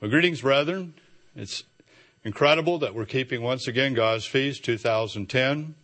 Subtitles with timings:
[0.00, 0.94] Well, greetings, brethren.
[1.34, 1.64] It's
[2.22, 5.74] incredible that we're keeping once again God's Feast 2010.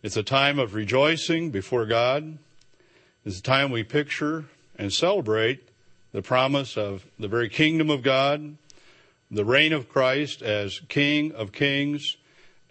[0.00, 2.38] It's a time of rejoicing before God.
[3.24, 4.44] It's a time we picture
[4.78, 5.68] and celebrate
[6.12, 8.58] the promise of the very kingdom of God,
[9.28, 12.16] the reign of Christ as King of kings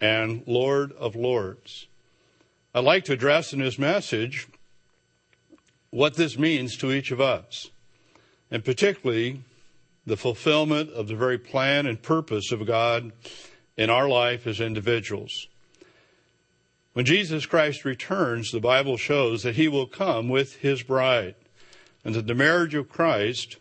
[0.00, 1.86] and Lord of lords.
[2.74, 4.48] I'd like to address in this message
[5.90, 7.68] what this means to each of us,
[8.50, 9.42] and particularly
[10.06, 13.12] the fulfillment of the very plan and purpose of God
[13.76, 15.48] in our life as individuals.
[16.92, 21.34] When Jesus Christ returns, the Bible shows that he will come with his bride
[22.04, 23.56] and that the marriage of Christ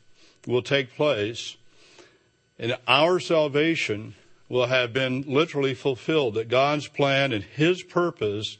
[0.47, 1.57] will take place
[2.57, 4.15] and our salvation
[4.47, 8.57] will have been literally fulfilled, that God's plan and his purpose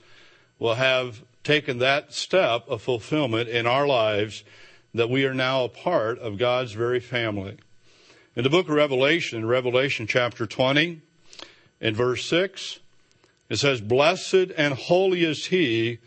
[0.59, 4.43] will have taken that step of fulfillment in our lives
[4.93, 7.57] that we are now a part of God's very family.
[8.37, 11.01] In the book of Revelation, Revelation chapter 20,
[11.79, 12.79] in verse 6,
[13.47, 15.99] it says, Blessed and holy is he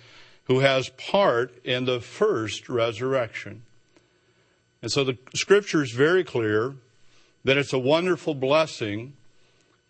[0.45, 3.62] who has part in the first resurrection.
[4.83, 6.75] And so the scripture is very clear
[7.45, 9.15] that it's a wonderful blessing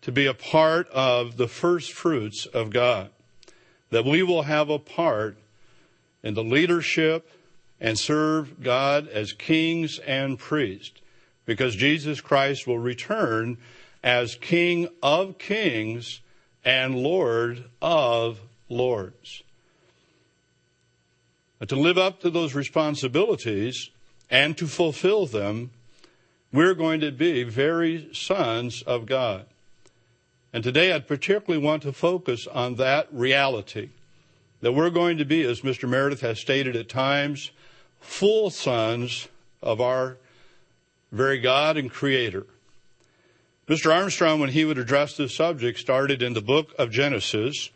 [0.01, 3.09] to be a part of the first fruits of God,
[3.89, 5.35] that we will have a part
[6.23, 7.29] in the leadership
[7.81, 11.01] and serve God as kings and priests
[11.49, 13.57] because Jesus Christ will return
[14.03, 16.21] as King of kings
[16.63, 19.41] and Lord of lords.
[21.57, 23.89] But to live up to those responsibilities
[24.29, 25.71] and to fulfill them,
[26.53, 29.47] we're going to be very sons of God.
[30.53, 33.89] And today I'd particularly want to focus on that reality
[34.61, 35.89] that we're going to be, as Mr.
[35.89, 37.49] Meredith has stated at times,
[37.99, 39.29] full sons
[39.63, 40.17] of our
[41.11, 42.45] very God and Creator.
[43.67, 43.93] Mr.
[43.93, 47.69] Armstrong, when he would address this subject, started in the book of Genesis.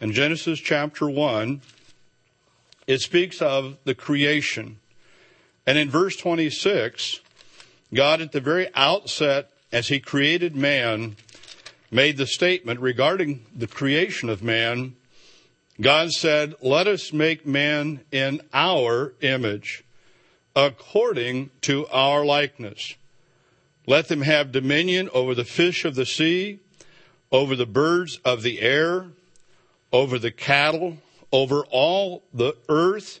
[0.00, 1.60] In Genesis chapter 1,
[2.86, 4.78] it speaks of the creation.
[5.66, 7.20] And in verse 26,
[7.92, 11.16] God at the very outset, as he created man,
[11.90, 14.94] made the statement regarding the creation of man.
[15.80, 19.82] God said, let us make man in our image
[20.56, 22.94] according to our likeness.
[23.86, 26.60] Let them have dominion over the fish of the sea,
[27.30, 29.08] over the birds of the air,
[29.92, 30.96] over the cattle,
[31.30, 33.20] over all the earth,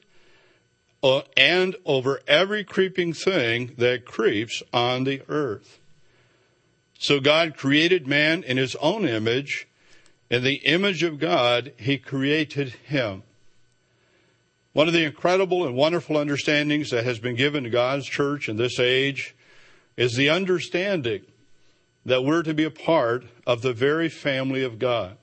[1.02, 5.78] uh, and over every creeping thing that creeps on the earth.
[6.98, 9.68] So God created man in his own image.
[10.30, 13.22] In the image of God, he created him.
[14.76, 18.58] One of the incredible and wonderful understandings that has been given to God's church in
[18.58, 19.34] this age
[19.96, 21.22] is the understanding
[22.04, 25.16] that we're to be a part of the very family of God.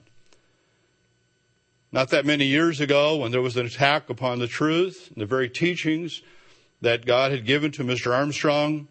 [1.91, 5.27] Not that many years ago, when there was an attack upon the truth, and the
[5.27, 6.23] very teachings
[6.81, 8.11] that God had given to Mr.
[8.11, 8.87] Armstrong,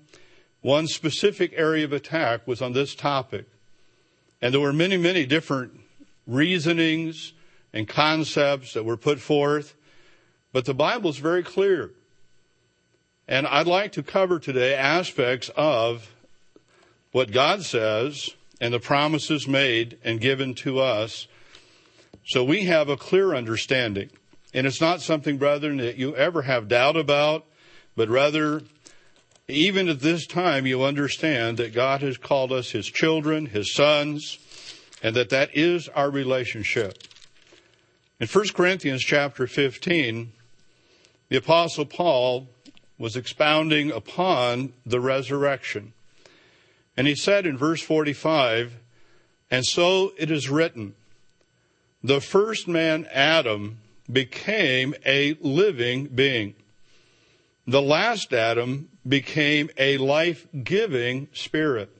[0.61, 3.47] one specific area of attack was on this topic.
[4.41, 5.81] And there were many, many different
[6.25, 7.33] reasonings
[7.73, 9.75] and concepts that were put forth.
[10.53, 11.91] But the Bible is very clear.
[13.27, 16.13] And I'd like to cover today aspects of
[17.13, 18.31] what God says
[18.61, 21.27] and the promises made and given to us
[22.25, 24.11] so we have a clear understanding.
[24.55, 27.47] And it's not something, brethren, that you ever have doubt about,
[27.97, 28.63] but rather,
[29.49, 34.39] even at this time, you understand that God has called us His children, His sons,
[35.03, 37.03] and that that is our relationship.
[38.21, 40.33] In 1 Corinthians chapter 15,
[41.33, 42.47] the Apostle Paul
[42.99, 45.95] was expounding upon the resurrection.
[46.95, 48.75] And he said in verse 45,
[49.51, 50.95] And so it is written,
[52.05, 53.79] the first man, Adam,
[54.13, 56.55] became a living being.
[57.67, 61.97] The last Adam became a life giving spirit.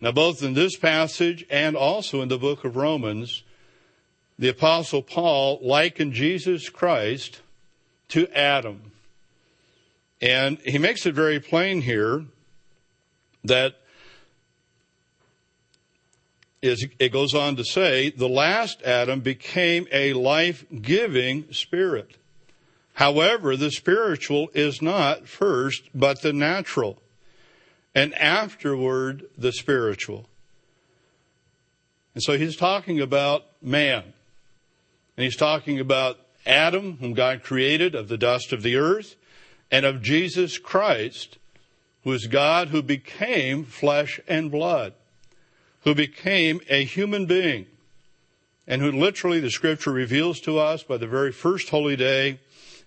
[0.00, 3.44] Now, both in this passage and also in the book of Romans,
[4.36, 7.40] the Apostle Paul likened Jesus Christ
[8.08, 8.92] to Adam.
[10.20, 12.24] And he makes it very plain here
[13.44, 13.76] that
[16.62, 22.16] is, it goes on to say, the last Adam became a life giving spirit.
[22.94, 26.98] However, the spiritual is not first, but the natural,
[27.94, 30.26] and afterward the spiritual.
[32.14, 34.02] And so he's talking about man,
[35.16, 39.16] and he's talking about Adam, whom God created of the dust of the earth,
[39.70, 41.38] and of Jesus Christ,
[42.04, 44.94] who is God who became flesh and blood,
[45.82, 47.66] who became a human being,
[48.66, 52.38] and who literally the scripture reveals to us by the very first holy day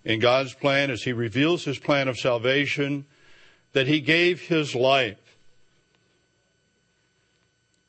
[0.05, 3.05] in God's plan as he reveals his plan of salvation
[3.73, 5.17] that he gave his life.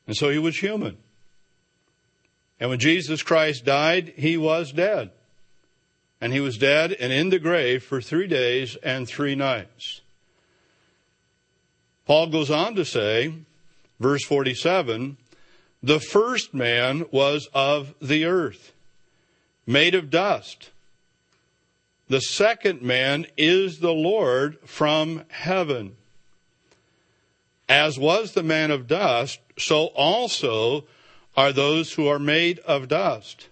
[0.07, 0.97] And so he was human.
[2.59, 5.11] And when Jesus Christ died, he was dead.
[6.21, 10.01] And he was dead and in the grave for three days and three nights.
[12.05, 13.33] Paul goes on to say,
[13.99, 15.17] verse 47,
[15.81, 18.71] the first man was of the earth,
[19.65, 20.69] made of dust.
[22.07, 25.95] The second man is the Lord from heaven.
[27.69, 30.83] As was the man of dust, so also
[31.37, 33.47] are those who are made of dust.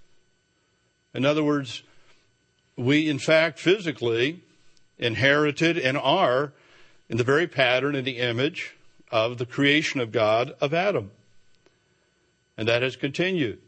[1.14, 1.84] In other words,
[2.80, 4.42] we in fact physically
[4.98, 6.54] inherited and are
[7.10, 8.76] in the very pattern and the image
[9.12, 11.12] of the creation of God of Adam.
[12.58, 13.60] And that has continued.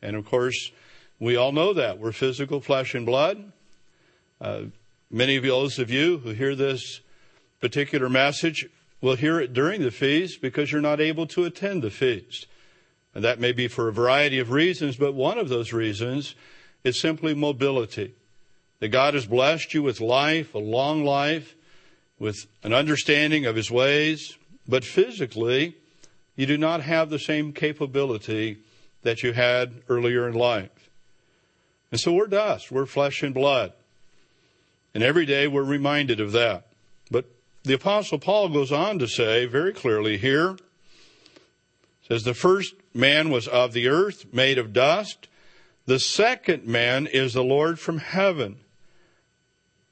[0.00, 0.70] And of course,
[1.18, 1.98] we all know that.
[1.98, 3.52] We're physical flesh and blood.
[4.40, 4.62] Uh,
[5.10, 7.00] many of those of you who hear this
[7.60, 8.68] particular message
[9.00, 12.46] will hear it during the feast because you're not able to attend the feast.
[13.14, 16.36] And that may be for a variety of reasons, but one of those reasons
[16.84, 18.14] is simply mobility.
[18.80, 21.54] That God has blessed you with life, a long life,
[22.18, 24.36] with an understanding of His ways,
[24.66, 25.76] but physically,
[26.36, 28.58] you do not have the same capability
[29.02, 30.90] that you had earlier in life.
[31.90, 33.72] And so we're dust, we're flesh and blood.
[34.94, 36.66] And every day we're reminded of that.
[37.10, 37.24] But
[37.62, 40.56] the apostle Paul goes on to say very clearly here,
[42.06, 45.28] says the first man was of the earth, made of dust.
[45.86, 48.58] The second man is the Lord from heaven.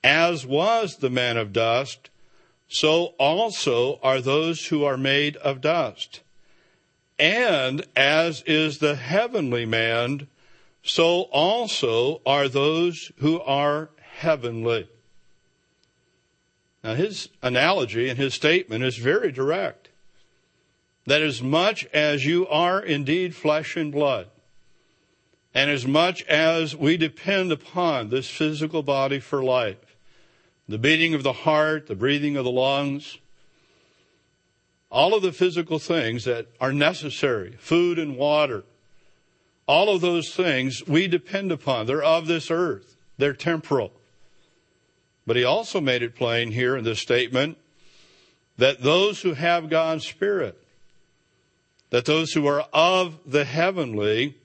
[0.06, 2.10] As was the man of dust,
[2.68, 6.20] so also are those who are made of dust.
[7.18, 10.28] And as is the heavenly man,
[10.84, 14.88] so also are those who are heavenly.
[16.84, 19.88] Now, his analogy and his statement is very direct.
[21.04, 24.28] That as much as you are indeed flesh and blood,
[25.52, 29.78] and as much as we depend upon this physical body for life,
[30.68, 33.18] the beating of the heart, the breathing of the lungs,
[34.90, 38.64] all of the physical things that are necessary, food and water,
[39.66, 41.86] all of those things we depend upon.
[41.86, 42.96] They're of this earth.
[43.18, 43.92] They're temporal.
[45.26, 47.58] But he also made it plain here in this statement
[48.58, 50.56] that those who have God's Spirit,
[51.90, 54.36] that those who are of the heavenly,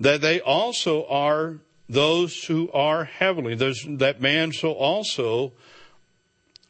[0.00, 1.58] that they also are
[1.88, 3.54] those who are heavenly.
[3.54, 5.52] There's that man so also,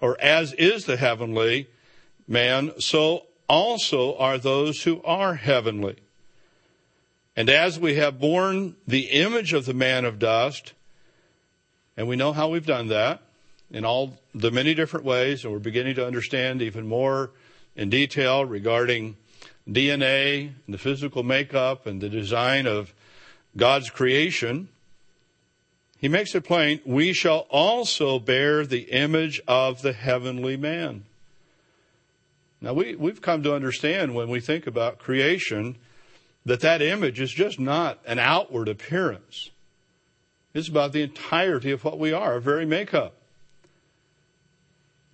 [0.00, 1.68] or as is the heavenly
[2.26, 5.96] man, so also are those who are heavenly.
[7.36, 10.72] And as we have borne the image of the man of dust,
[11.96, 13.22] and we know how we've done that
[13.70, 17.30] in all the many different ways, and we're beginning to understand even more
[17.76, 19.16] in detail regarding
[19.68, 22.92] DNA and the physical makeup and the design of
[23.56, 24.68] God's creation.
[25.98, 31.04] He makes it plain, we shall also bear the image of the heavenly man.
[32.60, 35.76] Now we, we've come to understand when we think about creation
[36.44, 39.50] that that image is just not an outward appearance.
[40.54, 43.14] It's about the entirety of what we are, our very makeup.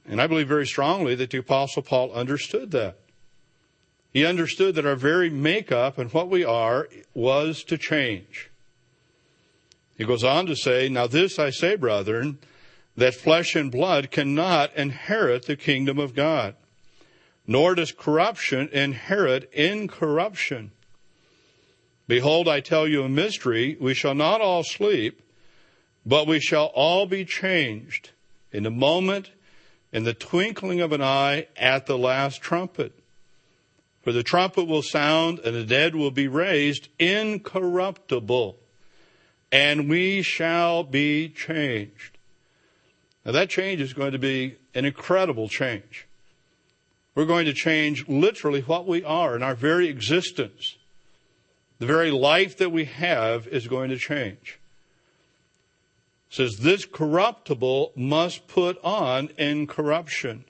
[0.06, 2.98] And I believe very strongly that the apostle Paul understood that.
[4.12, 8.50] He understood that our very makeup and what we are was to change.
[9.96, 12.38] He goes on to say, Now this I say, brethren,
[12.96, 16.54] that flesh and blood cannot inherit the kingdom of God,
[17.46, 20.72] nor does corruption inherit incorruption.
[22.06, 23.76] Behold, I tell you a mystery.
[23.80, 25.22] We shall not all sleep,
[26.04, 28.10] but we shall all be changed
[28.52, 29.30] in a moment,
[29.92, 32.92] in the twinkling of an eye, at the last trumpet.
[34.02, 38.58] For the trumpet will sound, and the dead will be raised incorruptible
[39.54, 42.18] and we shall be changed.
[43.24, 46.08] Now that change is going to be an incredible change.
[47.14, 50.76] We're going to change literally what we are in our very existence.
[51.78, 54.58] The very life that we have is going to change.
[56.30, 60.46] It says this corruptible must put on incorruption,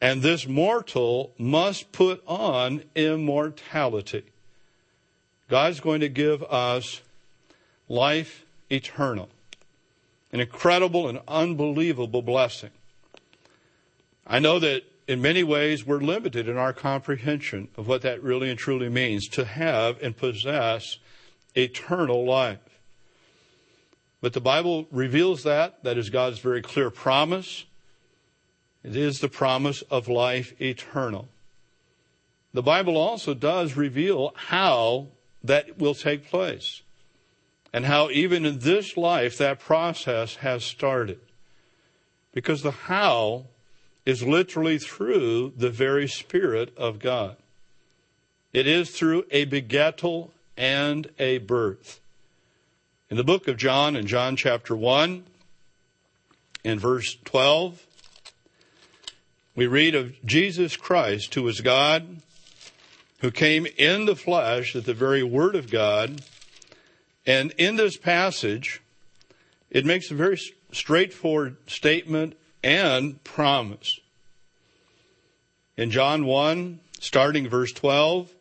[0.00, 4.22] and this mortal must put on immortality.
[5.50, 7.02] God's going to give us
[7.88, 9.28] life eternal.
[10.32, 12.70] An incredible and unbelievable blessing.
[14.26, 18.48] I know that in many ways, we're limited in our comprehension of what that really
[18.48, 20.96] and truly means to have and possess
[21.54, 22.58] eternal life.
[24.22, 25.84] But the Bible reveals that.
[25.84, 27.66] That is God's very clear promise.
[28.82, 31.28] It is the promise of life eternal.
[32.54, 35.08] The Bible also does reveal how
[35.42, 36.80] that will take place
[37.74, 41.18] and how even in this life that process has started.
[42.32, 43.46] Because the how
[44.06, 47.36] is literally through the very Spirit of God.
[48.52, 52.00] It is through a begettal and a birth.
[53.10, 55.24] In the book of John, in John chapter 1,
[56.62, 57.84] in verse 12,
[59.56, 62.22] we read of Jesus Christ, who is God,
[63.18, 66.22] who came in the flesh at the very Word of God.
[67.26, 68.82] And in this passage,
[69.70, 70.38] it makes a very
[70.72, 73.98] straightforward statement and promise.
[75.76, 78.32] In John 1, starting verse 12,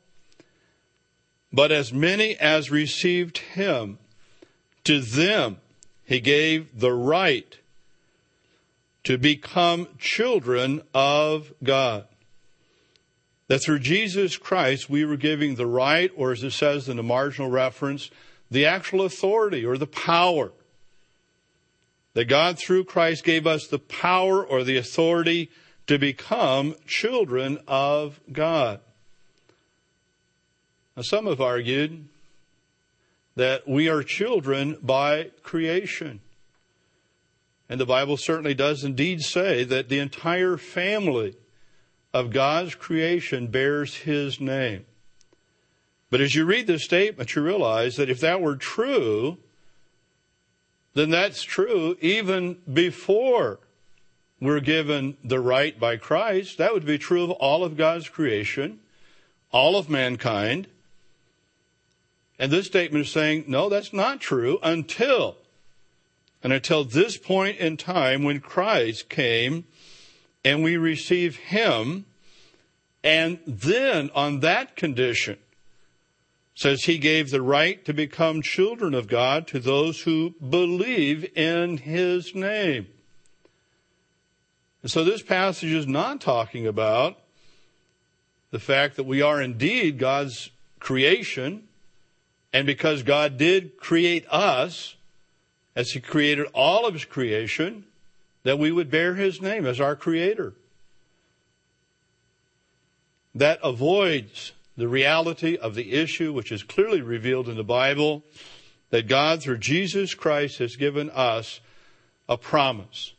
[1.52, 4.00] but as many as received him,
[4.84, 5.58] to them
[6.06, 7.58] he gave the right
[9.04, 12.06] to become children of God.
[13.48, 17.04] That through Jesus Christ we were giving the right, or as it says in the
[17.04, 18.10] marginal reference,
[18.54, 20.52] the actual authority or the power.
[22.14, 25.50] That God through Christ gave us the power or the authority
[25.88, 28.80] to become children of God.
[30.96, 32.08] Now, some have argued
[33.36, 36.22] that we are children by creation.
[37.68, 41.36] And the Bible certainly does indeed say that the entire family
[42.14, 44.86] of God's creation bears his name.
[46.14, 49.40] But as you read this statement, you realize that if that were true,
[50.94, 53.58] then that's true even before
[54.40, 56.60] we're given the right by Christ.
[56.60, 58.78] That would be true of all of God's creation,
[59.52, 60.68] all of mankind.
[62.38, 65.38] And this statement is saying, no, that's not true until,
[66.44, 69.66] and until this point in time when Christ came
[70.46, 72.06] and we receive Him,
[73.04, 75.40] and then on that condition,
[76.56, 81.78] says he gave the right to become children of God to those who believe in
[81.78, 82.88] his name.
[84.84, 87.18] And so this passage is not talking about
[88.52, 91.68] the fact that we are indeed God's creation,
[92.52, 94.96] and because God did create us,
[95.76, 97.86] as He created all of His creation,
[98.44, 100.54] that we would bear His name as our Creator.
[103.34, 108.24] That avoids the reality of the issue, which is clearly revealed in the Bible,
[108.90, 111.60] that God, through Jesus Christ, has given us
[112.28, 113.14] a promise.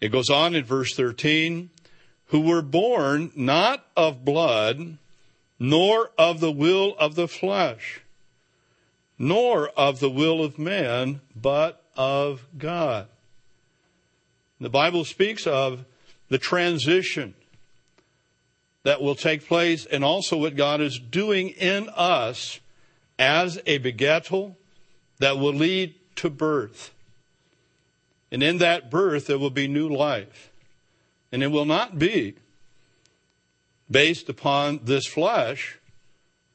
[0.00, 1.70] It goes on in verse 13,
[2.26, 4.98] who were born not of blood,
[5.58, 8.00] nor of the will of the flesh,
[9.18, 13.08] nor of the will of man, but of God.
[14.60, 15.84] The Bible speaks of
[16.28, 17.34] the transition
[18.88, 22.58] that will take place and also what God is doing in us
[23.18, 24.56] as a begettal
[25.18, 26.94] that will lead to birth.
[28.32, 30.50] And in that birth, there will be new life.
[31.30, 32.36] And it will not be
[33.90, 35.78] based upon this flesh.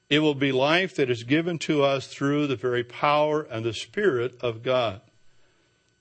[0.09, 3.73] It will be life that is given to us through the very power and the
[3.73, 5.01] Spirit of God.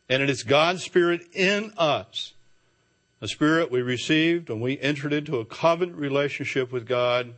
[0.09, 2.33] And it is God's Spirit in us,
[3.23, 7.35] a Spirit we received when we entered into a covenant relationship with God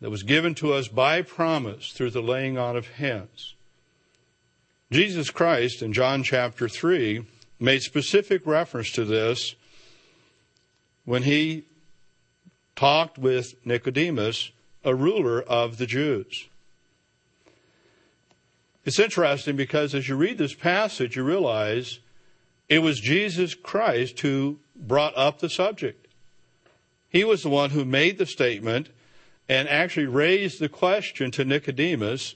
[0.00, 3.54] that was given to us by promise through the laying on of hands.
[4.90, 7.26] Jesus Christ in John chapter 3
[7.60, 9.54] made specific reference to this
[11.04, 11.64] when he
[12.74, 14.52] talked with Nicodemus,
[14.84, 16.46] a ruler of the Jews.
[18.86, 21.98] It's interesting because as you read this passage, you realize
[22.68, 26.06] it was Jesus Christ who brought up the subject.
[27.08, 28.88] He was the one who made the statement
[29.48, 32.34] and actually raised the question to Nicodemus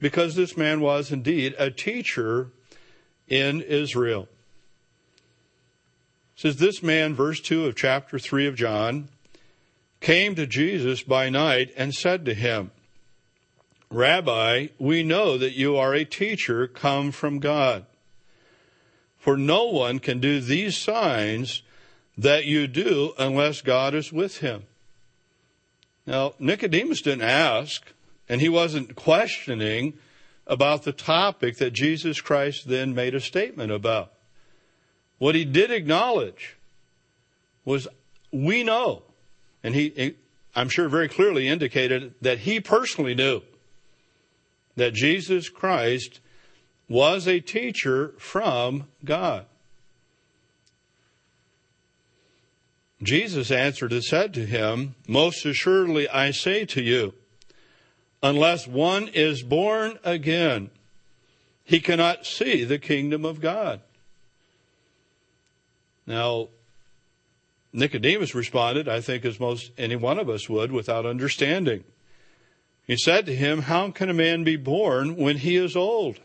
[0.00, 2.48] because this man was indeed a teacher
[3.28, 4.28] in Israel.
[6.36, 9.08] It says this man, verse 2 of chapter 3 of John,
[10.00, 12.70] came to Jesus by night and said to him,
[13.90, 17.86] Rabbi, we know that you are a teacher come from God.
[19.26, 21.62] For no one can do these signs
[22.16, 24.62] that you do unless God is with him.
[26.06, 27.92] Now, Nicodemus didn't ask,
[28.28, 29.94] and he wasn't questioning
[30.46, 34.12] about the topic that Jesus Christ then made a statement about.
[35.18, 36.56] What he did acknowledge
[37.64, 37.88] was
[38.30, 39.02] we know,
[39.64, 40.14] and he,
[40.54, 43.42] I'm sure very clearly indicated that he personally knew
[44.76, 46.20] that Jesus Christ
[46.88, 49.46] was a teacher from God.
[53.02, 57.12] Jesus answered and said to him, Most assuredly I say to you,
[58.22, 60.70] unless one is born again,
[61.64, 63.80] he cannot see the kingdom of God.
[66.06, 66.48] Now,
[67.72, 71.84] Nicodemus responded, I think as most any one of us would, without understanding.
[72.86, 76.20] He said to him, How can a man be born when he is old?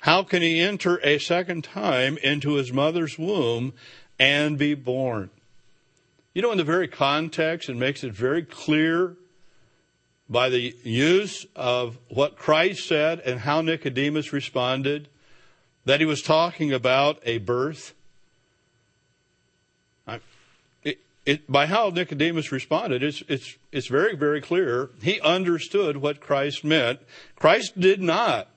[0.00, 3.74] How can he enter a second time into his mother's womb
[4.18, 5.30] and be born?
[6.32, 9.16] You know, in the very context, it makes it very clear
[10.28, 15.08] by the use of what Christ said and how Nicodemus responded
[15.84, 17.94] that he was talking about a birth.
[20.82, 24.90] It, it, by how Nicodemus responded, it's, it's, it's very, very clear.
[25.02, 27.00] He understood what Christ meant.
[27.36, 28.48] Christ did not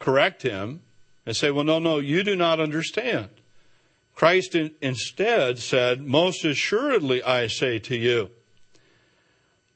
[0.00, 0.80] correct him
[1.24, 3.28] and say, well, no, no, you do not understand.
[4.16, 8.30] Christ in, instead said, most assuredly I say to you,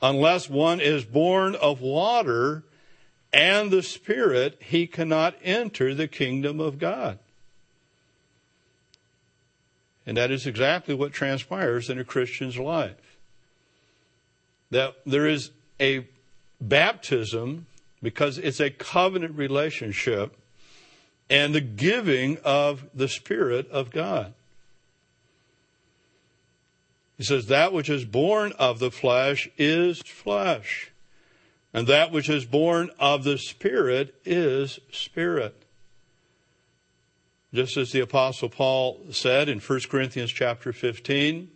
[0.03, 2.65] unless one is born of water
[3.33, 7.19] and the Spirit, he cannot enter the kingdom of God.
[10.07, 13.17] And that is exactly what transpires in a Christian's life.
[14.71, 15.51] That there is
[15.81, 16.07] a
[16.61, 17.67] baptism
[18.05, 20.37] because it's a covenant relationship
[21.31, 24.35] and the giving of the Spirit of God.
[27.17, 30.93] He says, That which is born of the flesh is flesh,
[31.73, 35.63] and that which is born of the Spirit is spirit.
[37.55, 41.51] Just as the Apostle Paul said in 1 Corinthians chapter 15,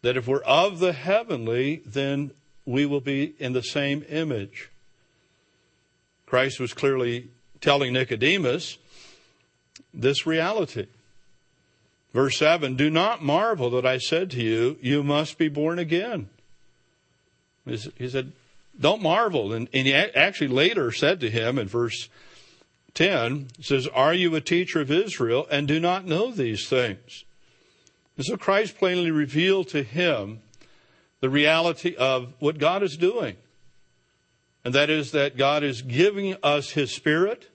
[0.00, 2.30] that if we're of the heavenly, then
[2.64, 4.70] we will be in the same image.
[6.34, 7.28] Christ was clearly
[7.60, 8.76] telling Nicodemus
[9.94, 10.88] this reality.
[12.12, 16.28] Verse 7 Do not marvel that I said to you, You must be born again.
[17.64, 18.32] He said,
[18.80, 19.52] Don't marvel.
[19.52, 22.08] And, and he actually later said to him in verse
[22.94, 27.22] 10, says, Are you a teacher of Israel and do not know these things?
[28.16, 30.40] And so Christ plainly revealed to him
[31.20, 33.36] the reality of what God is doing.
[34.64, 37.50] And that is that God is giving us His Spirit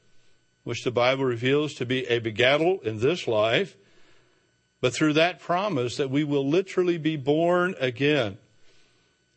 [0.63, 3.75] which the Bible reveals to be a begettal in this life,
[4.81, 8.37] but through that promise that we will literally be born again.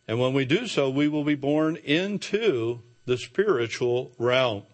[0.06, 4.64] And when we do so, we will be born into the spiritual realm.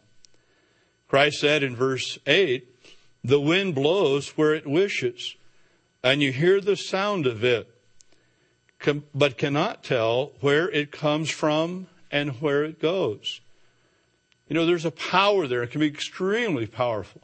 [1.07, 2.67] Christ said in verse 8,
[3.23, 5.37] the wind blows where it wishes,
[6.03, 7.71] and you hear the sound of it,
[9.15, 13.41] but cannot tell where it comes from and where it goes.
[14.49, 15.63] You know, there's a power there.
[15.63, 17.21] It can be extremely powerful,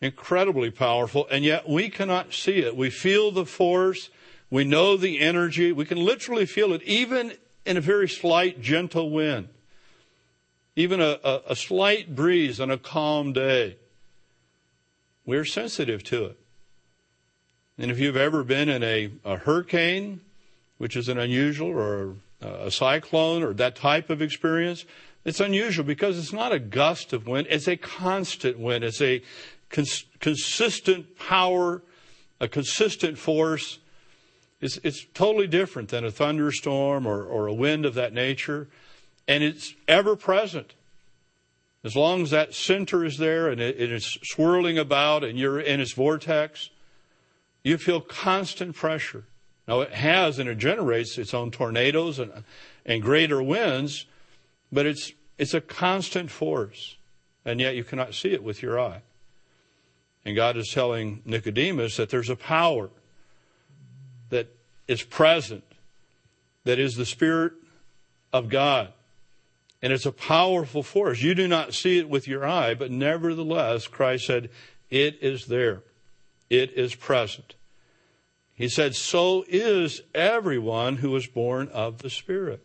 [0.00, 2.76] incredibly powerful, and yet we cannot see it.
[2.76, 4.10] We feel the force.
[4.50, 5.72] We know the energy.
[5.72, 7.32] We can literally feel it even
[7.66, 9.48] in a very slight, gentle wind,
[10.76, 13.76] even a, a, a slight breeze on a calm day.
[15.26, 16.38] We're sensitive to it.
[17.78, 20.20] And if you've ever been in a, a hurricane,
[20.78, 24.84] which is an unusual, or a cyclone, or that type of experience,
[25.24, 28.84] it's unusual because it's not a gust of wind, it's a constant wind.
[28.84, 29.22] It's a
[29.70, 31.82] cons- consistent power,
[32.40, 33.78] a consistent force.
[34.60, 38.68] It's, it's totally different than a thunderstorm or, or a wind of that nature,
[39.26, 40.74] and it's ever present.
[41.82, 45.60] As long as that center is there and it, it is swirling about and you're
[45.60, 46.70] in its vortex,
[47.62, 49.24] you feel constant pressure.
[49.66, 52.44] Now, it has and it generates its own tornadoes and,
[52.84, 54.06] and greater winds,
[54.70, 56.96] but it's, it's a constant force,
[57.44, 59.00] and yet you cannot see it with your eye.
[60.24, 62.90] And God is telling Nicodemus that there's a power
[64.30, 64.48] that
[64.88, 65.64] is present,
[66.64, 67.52] that is the Spirit
[68.32, 68.92] of God.
[69.82, 71.20] And it's a powerful force.
[71.20, 74.48] You do not see it with your eye, but nevertheless, Christ said,
[74.90, 75.82] it is there.
[76.48, 77.54] It is present.
[78.56, 82.64] He said, so is everyone who is born of the Spirit.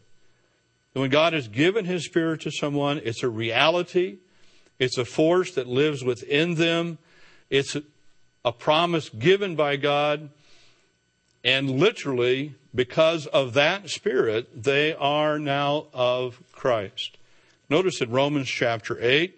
[0.93, 4.17] And when God has given His Spirit to someone, it's a reality.
[4.77, 6.99] It's a force that lives within them.
[7.49, 7.75] It's
[8.45, 10.29] a promise given by God.
[11.43, 17.17] And literally, because of that Spirit, they are now of Christ.
[17.69, 19.35] Notice in Romans chapter 8,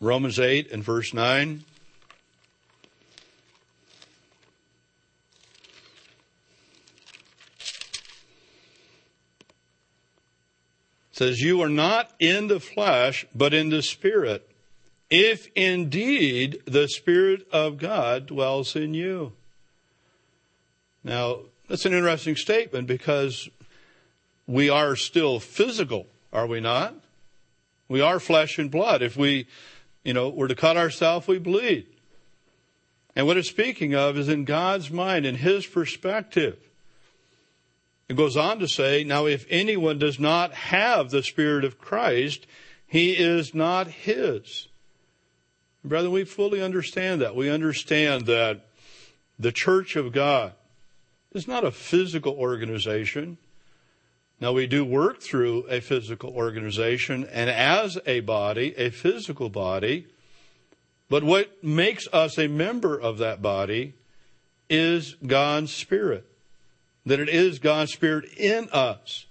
[0.00, 1.64] Romans 8 and verse 9.
[11.16, 14.50] Says, You are not in the flesh, but in the Spirit,
[15.10, 19.32] if indeed the Spirit of God dwells in you.
[21.04, 23.48] Now, that's an interesting statement because
[24.46, 26.94] we are still physical, are we not?
[27.88, 29.02] We are flesh and blood.
[29.02, 29.46] If we,
[30.02, 31.86] you know, were to cut ourselves, we bleed.
[33.14, 36.58] And what it's speaking of is in God's mind, in His perspective.
[38.08, 42.46] It goes on to say, now if anyone does not have the Spirit of Christ,
[42.86, 44.68] he is not His.
[45.84, 47.34] Brother, we fully understand that.
[47.34, 48.66] We understand that
[49.38, 50.52] the church of God
[51.32, 53.36] is not a physical organization.
[54.40, 60.06] Now we do work through a physical organization and as a body, a physical body,
[61.08, 63.94] but what makes us a member of that body
[64.70, 66.26] is God's Spirit.
[67.06, 69.26] That it is God's Spirit in us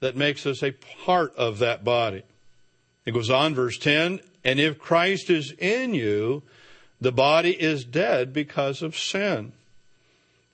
[0.00, 0.72] that makes us a
[1.04, 2.22] part of that body.
[3.06, 6.42] It goes on, verse 10, and if Christ is in you,
[7.00, 9.52] the body is dead because of sin,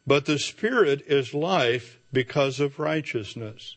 [0.06, 3.76] but the Spirit is life because of righteousness.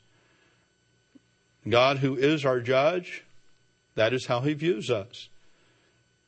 [1.68, 3.24] God, who is our judge,
[3.96, 5.30] that is how he views us.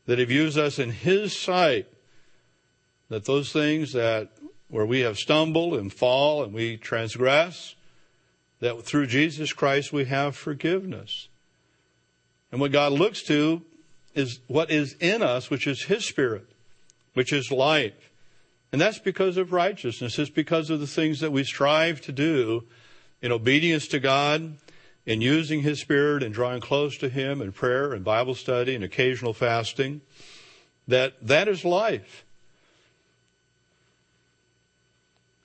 [0.05, 1.88] That he views us in his sight.
[3.09, 4.31] That those things that
[4.69, 7.75] where we have stumbled and fall and we transgress,
[8.60, 11.28] that through Jesus Christ we have forgiveness.
[12.51, 13.62] And what God looks to
[14.13, 16.47] is what is in us, which is His Spirit,
[17.13, 18.12] which is life.
[18.71, 20.17] And that's because of righteousness.
[20.17, 22.63] It's because of the things that we strive to do
[23.21, 24.58] in obedience to God,
[25.06, 28.84] in using His Spirit and drawing close to Him in prayer and Bible study and
[28.84, 30.01] occasional fasting.
[30.88, 32.25] That that is life.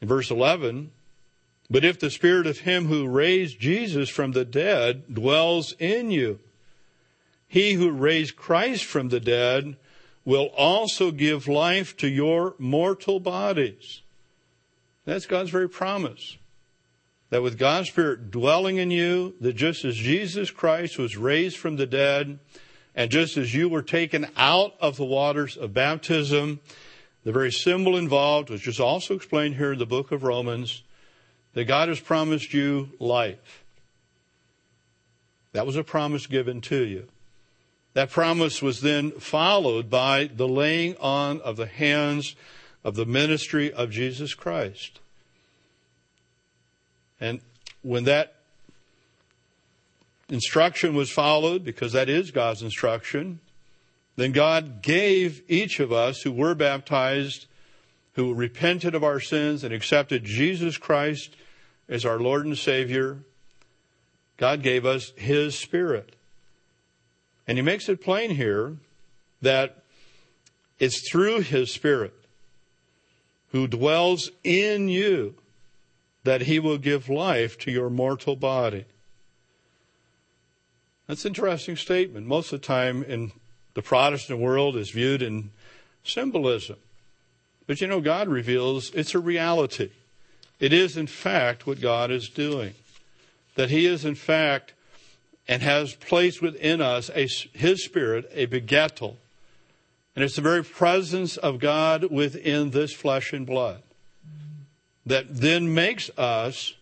[0.00, 0.92] In verse 11,
[1.70, 6.40] but if the Spirit of Him who raised Jesus from the dead dwells in you,
[7.46, 9.76] He who raised Christ from the dead
[10.24, 14.02] will also give life to your mortal bodies.
[15.04, 16.36] That's God's very promise.
[17.30, 21.76] That with God's Spirit dwelling in you, that just as Jesus Christ was raised from
[21.76, 22.40] the dead,
[22.94, 26.60] and just as you were taken out of the waters of baptism,
[27.24, 30.82] the very symbol involved, which is also explained here in the book of Romans,
[31.54, 33.64] that God has promised you life.
[35.52, 37.08] That was a promise given to you.
[37.94, 42.36] That promise was then followed by the laying on of the hands
[42.84, 45.00] of the ministry of Jesus Christ.
[47.20, 47.40] And
[47.82, 48.36] when that
[50.28, 53.40] instruction was followed, because that is God's instruction,
[54.16, 57.46] then God gave each of us who were baptized,
[58.14, 61.36] who repented of our sins and accepted Jesus Christ
[61.88, 63.18] as our Lord and Savior,
[64.36, 66.14] God gave us His Spirit.
[67.46, 68.76] And He makes it plain here
[69.42, 69.82] that
[70.78, 72.14] it's through His Spirit
[73.52, 75.34] who dwells in you
[76.24, 78.84] that He will give life to your mortal body.
[81.06, 82.26] That's an interesting statement.
[82.26, 83.32] Most of the time in
[83.74, 85.50] the Protestant world is viewed in
[86.04, 86.76] symbolism.
[87.66, 89.90] But you know, God reveals it's a reality.
[90.58, 92.74] It is, in fact, what God is doing.
[93.54, 94.72] That He is, in fact,
[95.48, 99.16] and has placed within us a, His Spirit, a begettal.
[100.14, 103.82] And it's the very presence of God within this flesh and blood
[105.06, 106.74] that then makes us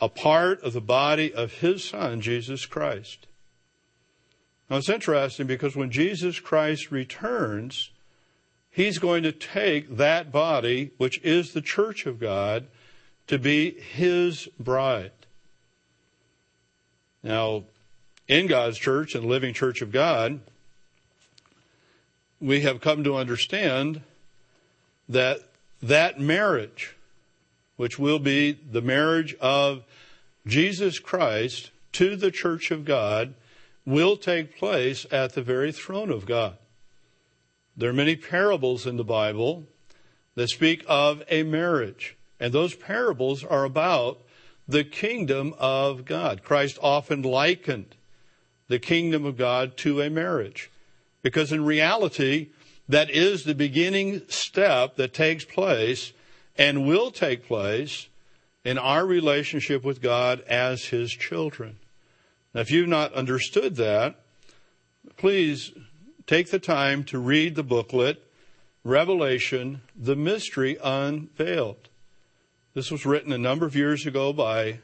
[0.00, 3.26] a part of the body of His Son, Jesus Christ.
[4.72, 7.90] Now it's interesting because when Jesus Christ returns,
[8.70, 12.68] He's going to take that body, which is the church of God,
[13.26, 15.12] to be His bride.
[17.22, 17.64] Now,
[18.28, 20.40] in God's church and living church of God,
[22.40, 24.00] we have come to understand
[25.06, 25.40] that
[25.82, 26.96] that marriage,
[27.76, 29.82] which will be the marriage of
[30.46, 33.34] Jesus Christ to the church of God,
[33.84, 36.56] will take place at the very throne of God.
[37.76, 39.64] There are many parables in the Bible
[40.34, 44.20] that speak of a marriage, and those parables are about
[44.68, 46.42] the kingdom of God.
[46.42, 47.96] Christ often likened
[48.68, 50.70] the kingdom of God to a marriage,
[51.22, 52.50] because in reality,
[52.88, 56.12] that is the beginning step that takes place
[56.56, 58.08] and will take place
[58.64, 61.78] in our relationship with God as His children.
[62.54, 64.16] Now, if you've not understood that,
[65.16, 65.72] please
[66.26, 68.22] take the time to read the booklet,
[68.84, 71.88] Revelation, The Mystery Unveiled.
[72.74, 74.80] This was written a number of years ago by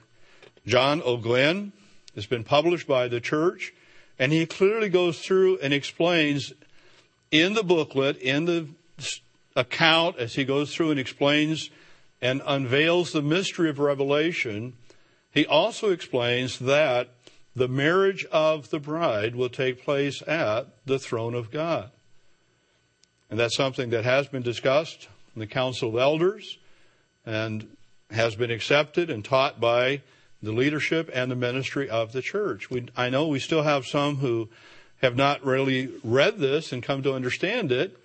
[0.66, 1.72] John Ogwyn.
[2.14, 3.74] It's been published by the church,
[4.18, 6.54] and he clearly goes through and explains
[7.30, 8.68] in the booklet, in the
[9.54, 11.68] account, as he goes through and explains
[12.22, 14.72] and unveils the mystery of Revelation,
[15.30, 17.17] he also explains that
[17.58, 21.90] the marriage of the bride will take place at the throne of God.
[23.30, 26.58] And that's something that has been discussed in the Council of Elders
[27.26, 27.68] and
[28.10, 30.02] has been accepted and taught by
[30.40, 32.70] the leadership and the ministry of the church.
[32.70, 34.48] We, I know we still have some who
[35.02, 37.98] have not really read this and come to understand it,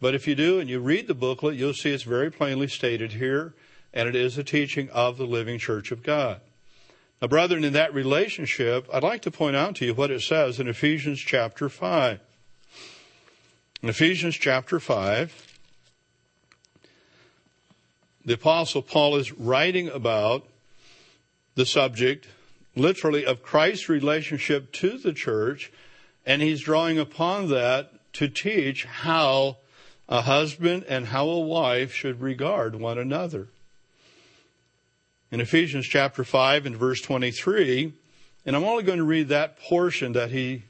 [0.00, 3.12] but if you do and you read the booklet, you'll see it's very plainly stated
[3.12, 3.54] here,
[3.94, 6.40] and it is a teaching of the living church of God.
[7.20, 10.60] Now, brethren, in that relationship, I'd like to point out to you what it says
[10.60, 12.20] in Ephesians chapter 5.
[13.82, 15.58] In Ephesians chapter 5,
[18.22, 20.46] the Apostle Paul is writing about
[21.54, 22.26] the subject,
[22.74, 25.72] literally, of Christ's relationship to the church,
[26.26, 29.56] and he's drawing upon that to teach how
[30.06, 33.48] a husband and how a wife should regard one another.
[35.32, 37.92] In Ephesians chapter 5 and verse 23,
[38.44, 40.62] and I'm only going to read that portion that he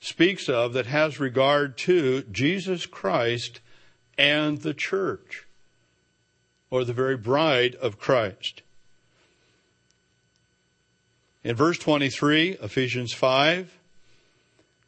[0.00, 3.60] speaks of that has regard to Jesus Christ
[4.18, 5.46] and the church,
[6.68, 8.62] or the very bride of Christ.
[11.44, 13.78] In verse 23, Ephesians 5,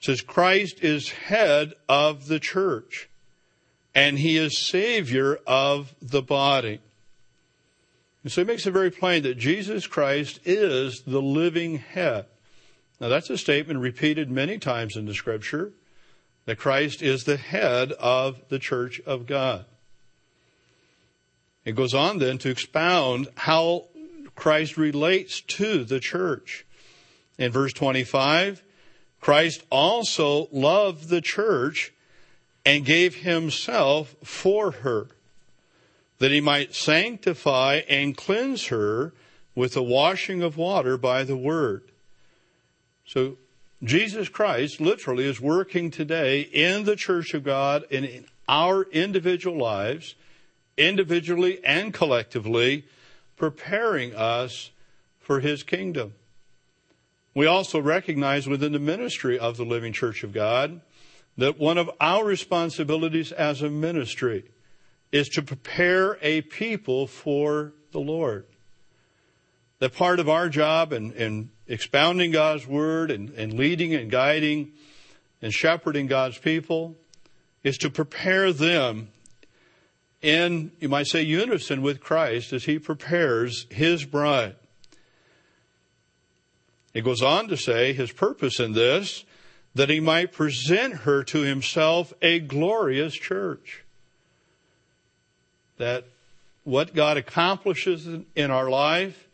[0.01, 3.09] says, Christ is head of the church
[3.95, 6.81] and he is Savior of the body.
[8.25, 12.27] And so he makes it very plain that Jesus Christ is the living head.
[13.01, 15.73] Now that's a statement repeated many times in the scripture
[16.47, 19.67] that Christ is the head of the church of God.
[21.65, 23.87] It goes on then to expound how
[24.35, 26.67] Christ relates to the church.
[27.39, 28.63] In verse 25,
[29.21, 31.93] Christ also loved the church
[32.67, 35.09] and gave himself for her,
[36.25, 39.13] that he might sanctify and cleanse her
[39.55, 41.83] with the washing of water by the word.
[43.05, 43.37] So
[43.83, 49.59] Jesus Christ literally is working today in the church of God and in our individual
[49.59, 50.15] lives,
[50.79, 52.87] individually and collectively,
[53.37, 54.71] preparing us
[55.21, 56.15] for his kingdom.
[57.35, 60.81] We also recognize within the ministry of the living church of God
[61.37, 64.45] that one of our responsibilities as a ministry
[65.15, 68.45] is to prepare a people for the Lord.
[69.79, 74.73] That part of our job in, in expounding God's word and, and leading and guiding
[75.41, 76.97] and shepherding God's people
[77.63, 79.07] is to prepare them
[80.21, 84.57] in, you might say, unison with Christ as he prepares his bride.
[86.93, 89.25] It goes on to say his purpose in this
[89.77, 93.84] that he might present her to himself a glorious church.
[95.79, 96.05] That
[96.65, 99.29] what God accomplishes in our life,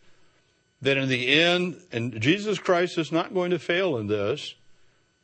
[0.83, 4.55] that in the end, and Jesus Christ is not going to fail in this,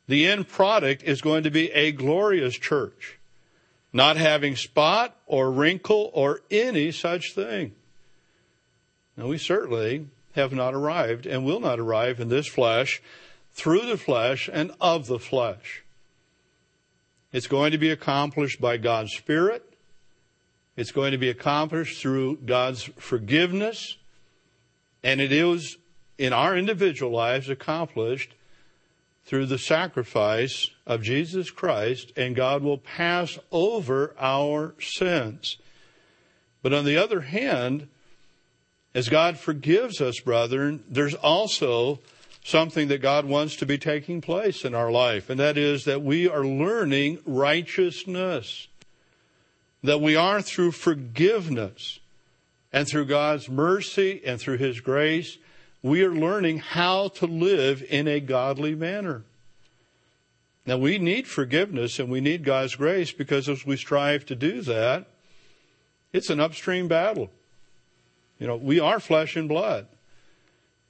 [0.07, 3.17] the end product is going to be a glorious church,
[3.91, 7.73] not having spot or wrinkle or any such thing.
[9.17, 13.01] Now we certainly have not arrived and will not arrive in this flesh
[13.53, 15.83] through the flesh and of the flesh.
[17.33, 19.66] It's going to be accomplished by God's Spirit.
[20.77, 23.97] It's going to be accomplished through God's forgiveness.
[25.03, 25.77] And it is
[26.17, 28.33] in our individual lives accomplished
[29.25, 35.57] through the sacrifice of Jesus Christ, and God will pass over our sins.
[36.61, 37.89] But on the other hand,
[38.93, 41.99] as God forgives us, brethren, there's also
[42.43, 46.01] something that God wants to be taking place in our life, and that is that
[46.01, 48.67] we are learning righteousness.
[49.87, 51.99] That we are through forgiveness
[52.73, 55.37] and through God's mercy and through His grace,
[55.81, 59.23] we are learning how to live in a godly manner.
[60.65, 64.61] Now we need forgiveness and we need God's grace because as we strive to do
[64.63, 65.07] that,
[66.11, 67.29] it's an upstream battle.
[68.39, 69.87] You know, we are flesh and blood.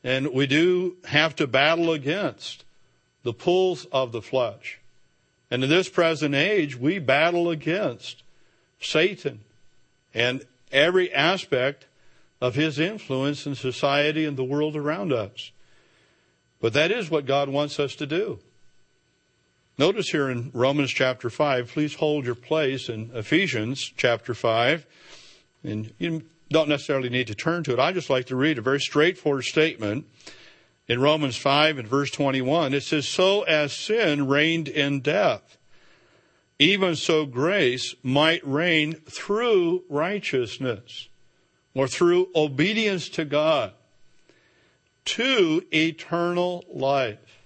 [0.04, 2.66] And we do have to battle against
[3.22, 4.80] the pulls of the flesh.
[5.52, 8.24] And in this present age, we battle against
[8.80, 9.42] Satan
[10.13, 11.86] and every aspect
[12.40, 15.52] of his influence in society and the world around us.
[16.62, 18.40] But that is what God wants us to do.
[19.78, 24.86] Notice here in Romans chapter 5, please hold your place in Ephesians chapter 5.
[25.63, 27.80] And you don't necessarily need to turn to it.
[27.80, 30.06] I just like to read a very straightforward statement
[30.88, 35.57] In Romans 5 and verse 21, it says, So as sin reigned in death,
[36.60, 41.08] even so grace might reign through righteousness
[41.74, 43.74] or through obedience to God
[45.06, 47.43] to eternal life.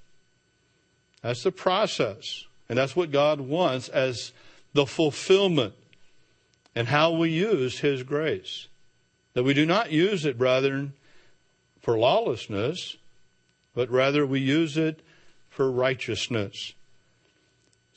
[1.22, 2.46] That's the process.
[2.70, 4.32] And that's what God wants as
[4.74, 5.74] the fulfillment
[6.74, 8.68] and how we use His grace.
[9.34, 10.94] That we do not use it, brethren,
[11.82, 12.96] for lawlessness,
[13.76, 15.02] but rather we use it
[15.50, 16.74] for righteousness.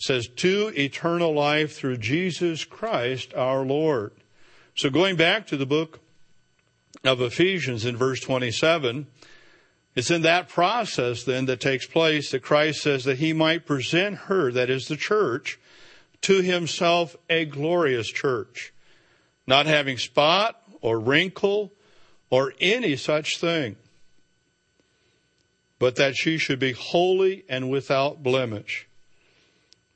[0.04, 4.12] Says, to eternal life through Jesus Christ our Lord.
[4.74, 6.00] So going back to the book
[7.04, 9.06] of Ephesians in verse 27,
[9.94, 14.16] it's in that process then that takes place that Christ says that he might present
[14.28, 15.58] her, that is the church,
[16.20, 18.74] to himself a glorious church,
[19.46, 21.72] not having spot or wrinkle
[22.28, 23.76] or any such thing,
[25.78, 28.86] but that she should be holy and without blemish.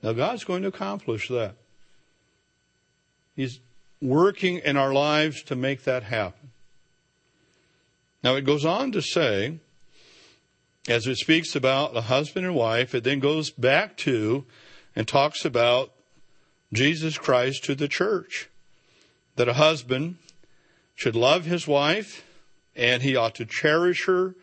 [0.02, 1.54] Now God's going to accomplish that.
[3.34, 3.60] He's
[4.00, 6.50] working in our lives to make that happen.
[8.22, 9.58] Now it goes on to say,
[10.88, 14.44] as it speaks about a husband and wife, it then goes back to
[14.96, 15.92] and talks about
[16.72, 18.48] Jesus Christ to the church.
[19.36, 20.16] That a husband
[20.94, 22.24] should love his wife
[22.74, 24.34] and he ought to cherish her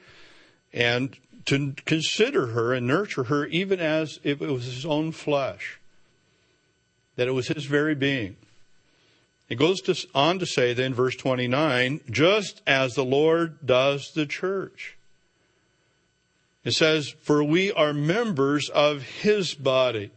[0.73, 5.79] and to consider her and nurture her even as if it was his own flesh,
[7.15, 8.35] that it was his very being.
[9.47, 14.25] It goes to, on to say then, verse 29, just as the Lord does the
[14.25, 14.97] church.
[16.63, 20.09] It says, For we are members of his body,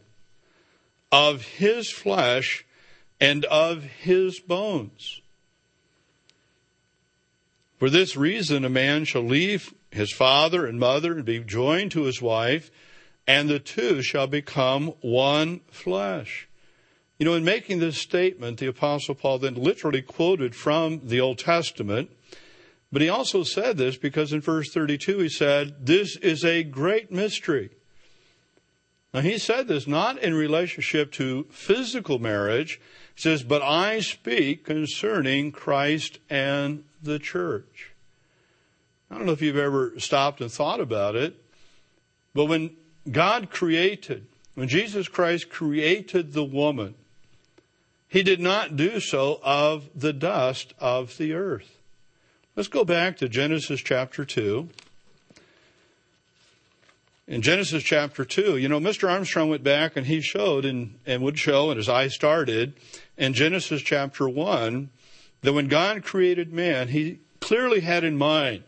[1.11, 2.65] of his flesh,
[3.21, 5.21] and of his bones.
[7.77, 12.03] For this reason, a man shall leave his father and mother and be joined to
[12.03, 12.71] his wife,
[13.27, 16.47] and the two shall become one flesh.
[17.17, 21.37] You know, in making this statement, the Apostle Paul then literally quoted from the Old
[21.37, 22.09] Testament
[22.91, 27.11] but he also said this because in verse 32 he said, This is a great
[27.11, 27.69] mystery.
[29.13, 32.81] Now he said this not in relationship to physical marriage.
[33.15, 37.93] He says, But I speak concerning Christ and the church.
[39.09, 41.35] I don't know if you've ever stopped and thought about it,
[42.33, 42.71] but when
[43.11, 46.93] God created, when Jesus Christ created the woman,
[48.07, 51.77] he did not do so of the dust of the earth.
[52.55, 54.69] Let's go back to Genesis chapter 2.
[57.27, 59.09] In Genesis chapter 2, you know, Mr.
[59.09, 62.73] Armstrong went back and he showed and, and would show, and his eyes started,
[63.17, 64.89] in Genesis chapter 1,
[65.41, 68.63] that when God created man, he clearly had in mind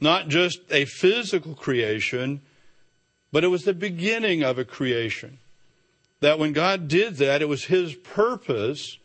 [0.00, 2.40] not just a physical creation,
[3.32, 5.38] but it was the beginning of a creation.
[6.20, 8.98] That when God did that, it was his purpose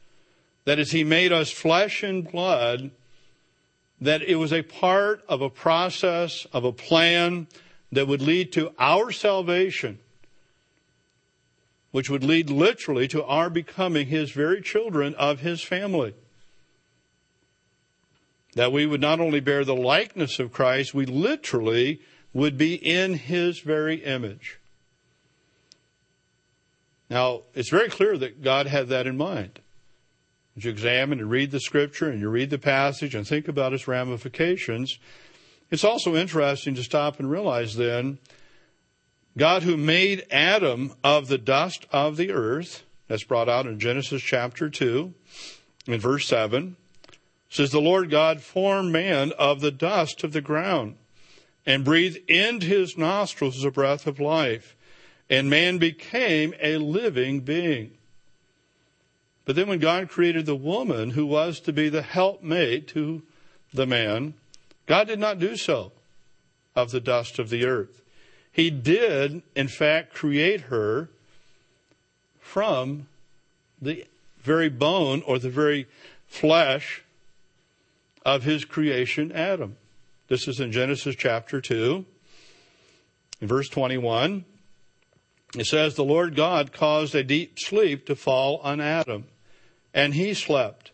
[0.65, 2.91] that as he made us flesh and blood,
[3.99, 7.47] that it was a part of a process, of a plan
[7.91, 9.99] that would lead to our salvation,
[11.91, 16.13] which would lead literally to our becoming His very children of His family.
[18.55, 22.01] That we would not only bear the likeness of Christ, we literally
[22.33, 24.59] would be in His very image.
[27.09, 29.59] Now, it's very clear that God had that in mind.
[30.55, 33.73] As you examine and read the scripture and you read the passage and think about
[33.73, 34.99] its ramifications,
[35.71, 38.19] it's also interesting to stop and realize then
[39.37, 44.21] God who made Adam of the dust of the earth, that's brought out in Genesis
[44.21, 45.13] chapter 2,
[45.87, 46.75] in verse 7,
[47.53, 50.95] says, The Lord God formed man of the dust of the ground
[51.65, 54.75] and breathed into his nostrils the breath of life,
[55.29, 57.91] and man became a living being.
[59.45, 63.21] But then when God created the woman who was to be the helpmate to
[63.71, 64.33] the man,
[64.87, 65.91] God did not do so
[66.75, 68.01] of the dust of the earth.
[68.51, 71.09] He did, in fact, create her
[72.39, 73.07] from
[73.81, 74.05] the
[74.41, 75.87] very bone or the very
[76.27, 77.03] flesh
[78.25, 79.77] of his creation, Adam.
[80.27, 82.05] This is in Genesis chapter 2,
[83.41, 84.45] in verse 21.
[85.55, 89.25] It says, The Lord God caused a deep sleep to fall on Adam
[89.93, 90.91] and he slept.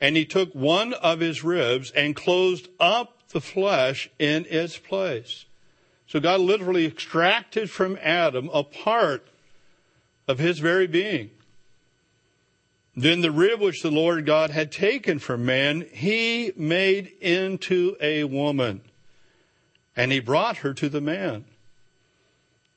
[0.00, 5.44] And he took one of his ribs and closed up the flesh in its place.
[6.06, 9.28] So God literally extracted from Adam a part
[10.26, 11.30] of his very being.
[12.96, 18.24] Then the rib which the Lord God had taken from man, he made into a
[18.24, 18.82] woman
[19.96, 21.44] and he brought her to the man.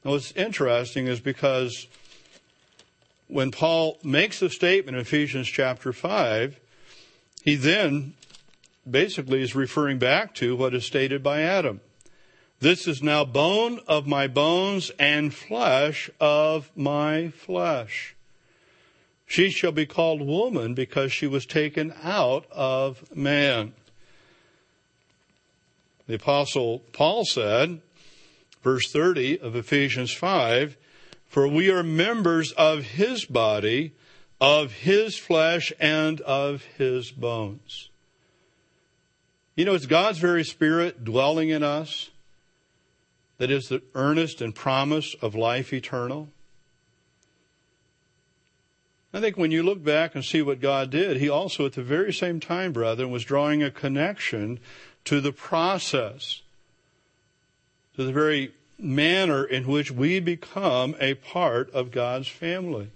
[0.04, 1.88] Now, what's interesting is because
[3.28, 6.60] when Paul makes the statement in Ephesians chapter 5,
[7.44, 8.14] he then
[8.90, 11.80] basically is referring back to what is stated by Adam.
[12.60, 18.16] This is now bone of my bones and flesh of my flesh.
[19.34, 23.74] She shall be called woman because she was taken out of man.
[26.06, 27.82] The apostle Paul said,
[28.62, 30.78] verse 30 of Ephesians 5,
[31.26, 33.94] for we are members of his body,
[34.40, 37.90] of his flesh, and of his bones.
[39.56, 42.12] You know, it's God's very spirit dwelling in us
[43.40, 46.30] that is the earnest and promise of life eternal.
[49.14, 51.84] I think when you look back and see what God did, He also at the
[51.84, 54.60] very same time, brethren, was drawing a connection
[55.06, 56.42] to the process,
[57.96, 62.90] to the very manner in which we become a part of God's family.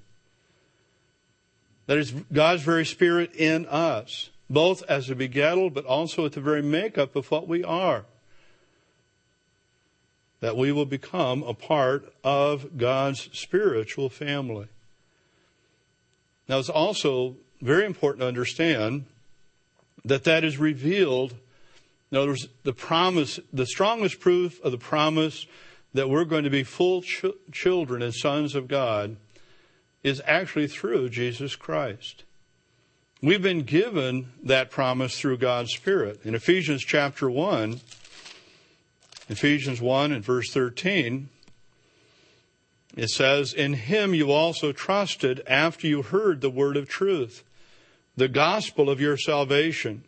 [1.85, 6.41] That is God's very spirit in us, both as a begettal, but also at the
[6.41, 8.05] very makeup of what we are.
[10.39, 14.67] That we will become a part of God's spiritual family.
[16.47, 19.05] Now, it's also very important to understand
[20.05, 21.35] that that is revealed.
[22.11, 25.45] In other words, the promise, the strongest proof of the promise
[25.93, 29.17] that we're going to be full ch- children and sons of God
[30.03, 32.23] is actually through Jesus Christ.
[33.21, 36.21] We've been given that promise through God's Spirit.
[36.23, 37.81] In Ephesians chapter 1,
[39.27, 41.29] Ephesians 1 and verse 13,
[42.97, 47.43] it says, In him you also trusted after you heard the word of truth,
[48.15, 50.03] the gospel of your salvation,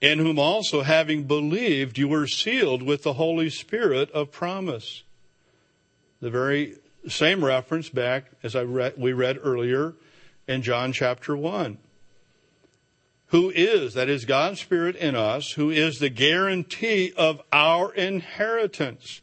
[0.00, 5.02] in whom also having believed you were sealed with the Holy Spirit of promise.
[6.20, 6.76] The very
[7.08, 9.94] same reference back as I read, we read earlier
[10.46, 11.78] in John chapter 1.
[13.28, 19.21] Who is, that is God's Spirit in us, who is the guarantee of our inheritance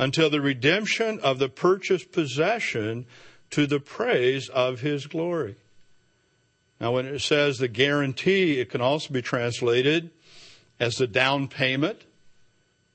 [0.00, 3.04] until the redemption of the purchased possession
[3.50, 5.56] to the praise of his glory.
[6.80, 10.10] Now, when it says the guarantee, it can also be translated
[10.80, 12.00] as the down payment.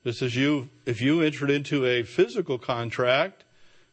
[0.02, 3.44] This is you, if you entered into a physical contract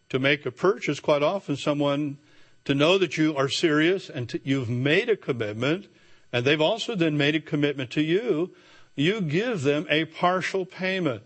[0.10, 2.18] to make a purchase, quite often someone,
[2.66, 5.86] to know that you are serious and to, you've made a commitment,
[6.32, 8.56] and they've also then made a commitment to you,
[8.96, 11.22] you give them a partial payment.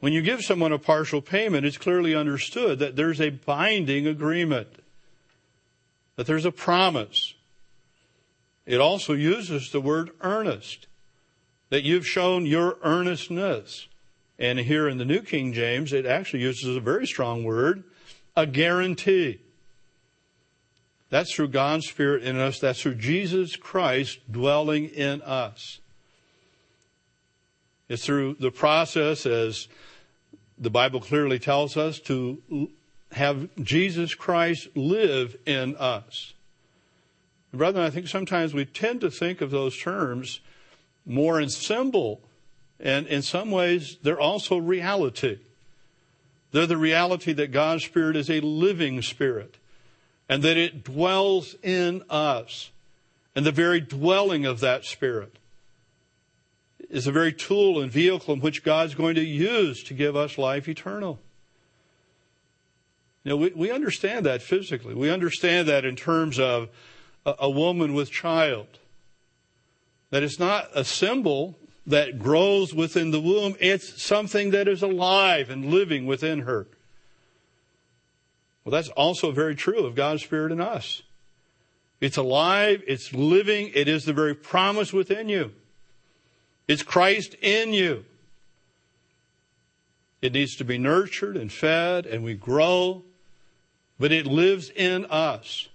[0.00, 4.68] When you give someone a partial payment, it's clearly understood that there's a binding agreement,
[6.16, 7.34] that there's a promise.
[8.64, 10.86] It also uses the word earnest,
[11.68, 13.88] that you've shown your earnestness.
[14.38, 17.84] And here in the New King James, it actually uses a very strong word,
[18.34, 19.40] a guarantee.
[21.10, 22.58] That's through God's Spirit in us.
[22.58, 25.80] That's through Jesus Christ dwelling in us.
[27.88, 29.66] It's through the process as
[30.60, 32.70] the Bible clearly tells us to
[33.12, 36.34] have Jesus Christ live in us.
[37.52, 40.40] Brethren, I think sometimes we tend to think of those terms
[41.06, 42.20] more in symbol,
[42.78, 45.38] and in some ways, they're also reality.
[46.52, 49.56] They're the reality that God's Spirit is a living Spirit,
[50.28, 52.70] and that it dwells in us,
[53.34, 55.39] and the very dwelling of that Spirit
[56.90, 60.36] is the very tool and vehicle in which God's going to use to give us
[60.36, 61.20] life eternal.
[63.22, 64.94] You know, we, we understand that physically.
[64.94, 66.68] We understand that in terms of
[67.24, 68.66] a, a woman with child.
[70.10, 75.48] That it's not a symbol that grows within the womb, it's something that is alive
[75.48, 76.66] and living within her.
[78.64, 81.02] Well, that's also very true of God's Spirit in us.
[82.00, 85.52] It's alive, it's living, it is the very promise within you.
[86.70, 88.04] It's Christ in you.
[90.22, 93.02] It needs to be nurtured and fed, and we grow,
[93.98, 95.68] but it lives in us.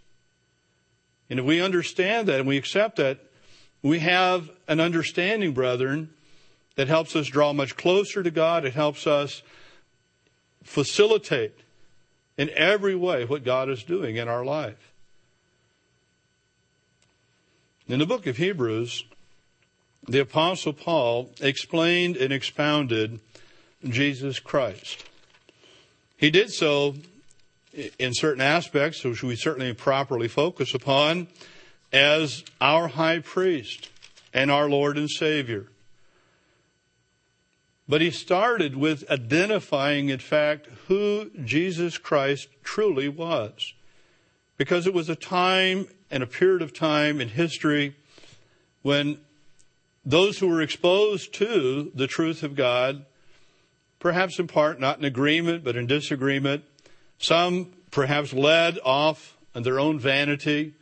[1.30, 3.20] And if we understand that and we accept that,
[3.82, 6.12] we have an understanding, brethren,
[6.78, 8.64] that helps us draw much closer to God.
[8.64, 9.42] It helps us
[10.64, 11.60] facilitate
[12.38, 14.94] in every way what God is doing in our life.
[17.86, 19.04] In the book of Hebrews,
[20.08, 23.20] the Apostle Paul explained and expounded
[23.84, 25.04] Jesus Christ.
[26.18, 26.96] He did so
[28.00, 31.28] in certain aspects, which we certainly properly focus upon,
[31.92, 33.90] as our high priest
[34.34, 35.68] and our Lord and Savior.
[37.88, 43.74] But he started with identifying, in fact, who Jesus Christ truly was.
[44.58, 47.96] Because it was a time and a period of time in history
[48.82, 49.20] when
[50.06, 53.06] those who were exposed to the truth of God,
[54.00, 56.64] perhaps in part not in agreement, but in disagreement,
[57.18, 60.74] some perhaps led off in their own vanity,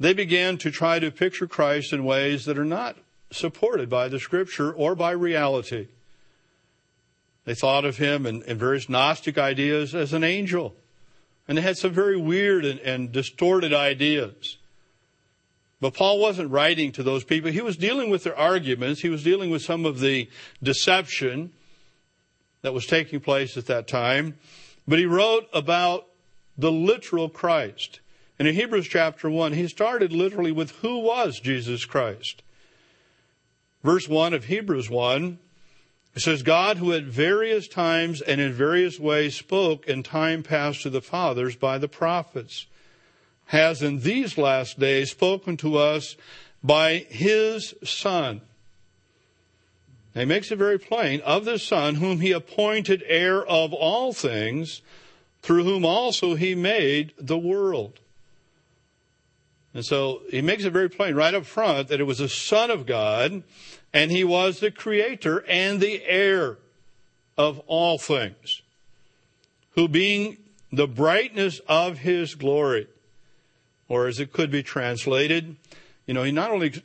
[0.00, 2.96] they began to try to picture Christ in ways that are not
[3.30, 5.88] supported by the scripture or by reality.
[7.44, 10.74] They thought of him in, in various Gnostic ideas as an angel.
[11.46, 14.58] And they had some very weird and, and distorted ideas.
[15.86, 17.52] But Paul wasn't writing to those people.
[17.52, 19.02] He was dealing with their arguments.
[19.02, 20.28] He was dealing with some of the
[20.60, 21.52] deception
[22.62, 24.36] that was taking place at that time.
[24.88, 26.08] But he wrote about
[26.58, 28.00] the literal Christ.
[28.36, 32.42] And in Hebrews chapter 1, he started literally with who was Jesus Christ.
[33.84, 35.38] Verse 1 of Hebrews 1
[36.16, 40.82] it says, God, who at various times and in various ways spoke in time past
[40.82, 42.66] to the fathers by the prophets,
[43.46, 46.16] has in these last days spoken to us
[46.62, 48.40] by his Son.
[50.14, 54.82] he makes it very plain of the Son, whom he appointed heir of all things,
[55.42, 58.00] through whom also he made the world.
[59.72, 62.70] And so he makes it very plain right up front that it was the Son
[62.70, 63.42] of God
[63.92, 66.58] and he was the creator and the heir
[67.38, 68.62] of all things,
[69.72, 70.38] who being
[70.72, 72.88] the brightness of his glory,
[73.88, 75.56] or as it could be translated,
[76.06, 76.82] you know, he not only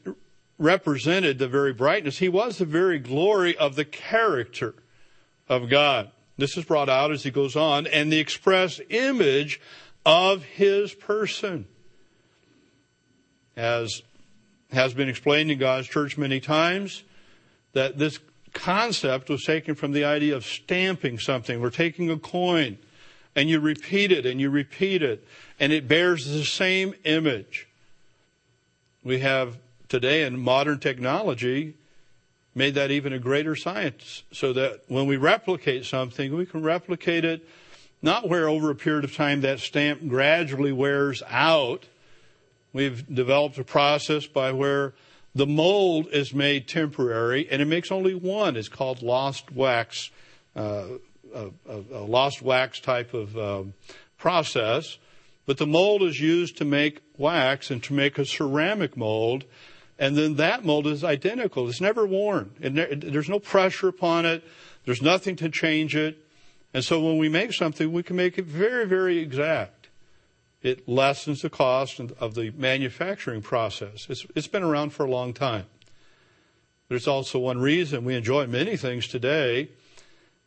[0.57, 4.75] represented the very brightness, he was the very glory of the character
[5.49, 6.11] of God.
[6.37, 9.59] This is brought out as he goes on, and the express image
[10.05, 11.67] of his person.
[13.55, 14.01] As
[14.71, 17.03] has been explained in God's church many times
[17.73, 18.19] that this
[18.53, 21.61] concept was taken from the idea of stamping something.
[21.61, 22.77] We're taking a coin
[23.35, 25.25] and you repeat it and you repeat it
[25.59, 27.67] and it bears the same image.
[29.03, 29.57] We have
[29.89, 31.75] today in modern technology
[32.53, 37.25] made that even a greater science so that when we replicate something, we can replicate
[37.25, 37.47] it
[38.01, 41.85] not where over a period of time that stamp gradually wears out,
[42.73, 44.93] We've developed a process by where
[45.35, 48.55] the mold is made temporary and it makes only one.
[48.55, 50.09] It's called lost wax,
[50.55, 50.85] uh,
[51.33, 53.73] a, a, lost wax type of um,
[54.17, 54.97] process.
[55.45, 59.45] But the mold is used to make wax and to make a ceramic mold.
[59.97, 61.69] And then that mold is identical.
[61.69, 62.51] It's never worn.
[62.59, 64.43] It, there's no pressure upon it.
[64.85, 66.17] There's nothing to change it.
[66.73, 69.81] And so when we make something, we can make it very, very exact
[70.61, 74.05] it lessens the cost of the manufacturing process.
[74.09, 75.65] It's, it's been around for a long time.
[76.87, 79.69] There's also one reason we enjoy many things today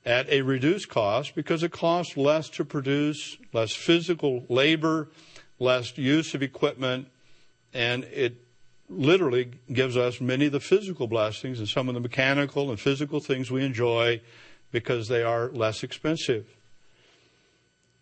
[0.04, 5.08] at a reduced cost because it costs less to produce, less physical labor,
[5.58, 7.08] less use of equipment,
[7.72, 8.36] and it
[8.88, 13.18] literally gives us many of the physical blessings and some of the mechanical and physical
[13.18, 14.20] things we enjoy
[14.70, 16.46] because they are less expensive.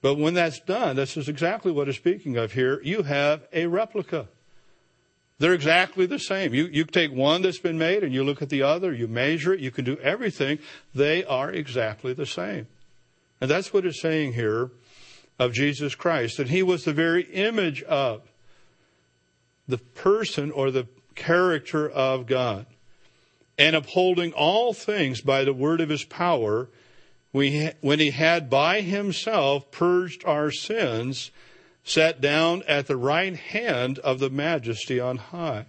[0.00, 2.80] But when that's done, this is exactly what it's speaking of here.
[2.82, 4.26] You have a replica.
[5.42, 6.54] They're exactly the same.
[6.54, 9.52] You, you take one that's been made and you look at the other, you measure
[9.52, 10.60] it, you can do everything.
[10.94, 12.68] They are exactly the same.
[13.40, 14.70] And that's what it's saying here
[15.40, 18.22] of Jesus Christ, that he was the very image of
[19.66, 20.86] the person or the
[21.16, 22.66] character of God.
[23.58, 26.68] And upholding all things by the word of his power,
[27.32, 31.32] we, when he had by himself purged our sins,
[31.84, 35.66] sat down at the right hand of the majesty on high.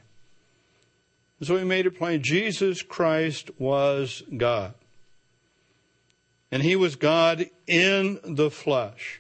[1.42, 4.74] So he made it plain Jesus Christ was God.
[6.52, 9.20] And he was God in the flesh.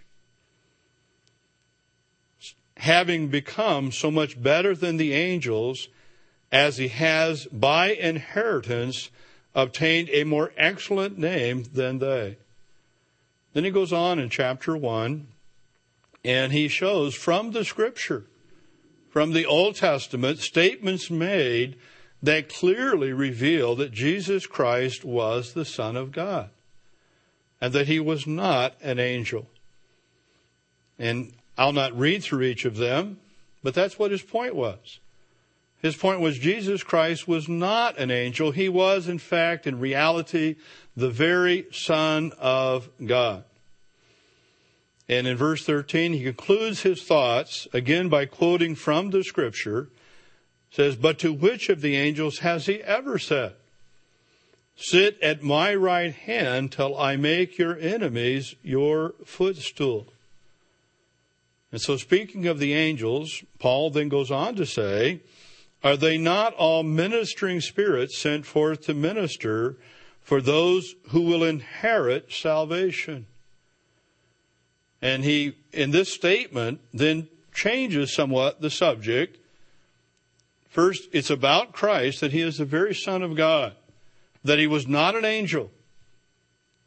[2.78, 5.88] Having become so much better than the angels
[6.52, 9.10] as he has by inheritance
[9.56, 12.38] obtained a more excellent name than they.
[13.54, 15.28] Then he goes on in chapter 1
[16.24, 18.26] and he shows from the scripture,
[19.10, 21.76] from the Old Testament, statements made
[22.22, 26.50] that clearly reveal that Jesus Christ was the Son of God
[27.60, 29.48] and that he was not an angel.
[30.98, 33.20] And I'll not read through each of them,
[33.62, 35.00] but that's what his point was.
[35.82, 38.52] His point was Jesus Christ was not an angel.
[38.52, 40.56] He was, in fact, in reality,
[40.96, 43.44] the very Son of God.
[45.18, 49.90] And in verse 13, he concludes his thoughts, again by quoting from the scripture,
[50.72, 53.54] says, But to which of the angels has he ever said,
[54.76, 60.08] Sit at my right hand till I make your enemies your footstool.
[61.72, 65.22] And so, speaking of the angels, Paul then goes on to say,
[65.84, 69.78] Are they not all ministering spirits sent forth to minister
[70.22, 73.28] for those who will inherit salvation?
[75.04, 79.38] And he, in this statement, then changes somewhat the subject.
[80.70, 83.76] First, it's about Christ, that he is the very Son of God
[84.44, 85.72] that he was not an angel.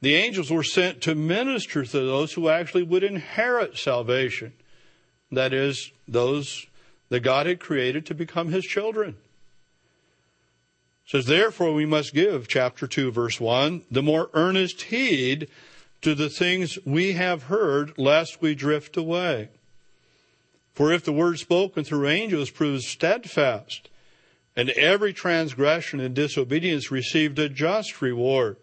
[0.01, 4.53] The angels were sent to minister to those who actually would inherit salvation.
[5.33, 6.67] That is, those
[7.09, 9.17] that God had created to become his children.
[11.07, 15.49] It says, therefore we must give, chapter 2, verse 1, the more earnest heed
[16.03, 19.49] to the things we have heard, lest we drift away.
[20.75, 23.89] For if the word spoken through angels proves steadfast,
[24.55, 28.57] and every transgression and disobedience received a just reward.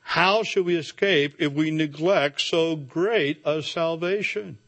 [0.00, 4.58] How shall we escape if we neglect so great a salvation?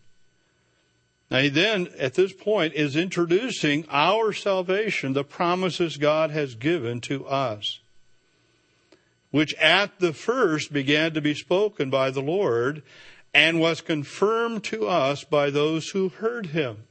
[1.31, 7.01] Now he then, at this point, is introducing our salvation, the promises God has given
[7.03, 7.81] to us,
[9.35, 12.85] which at the first began to be spoken by the Lord
[13.35, 16.85] and was confirmed to us by those who heard him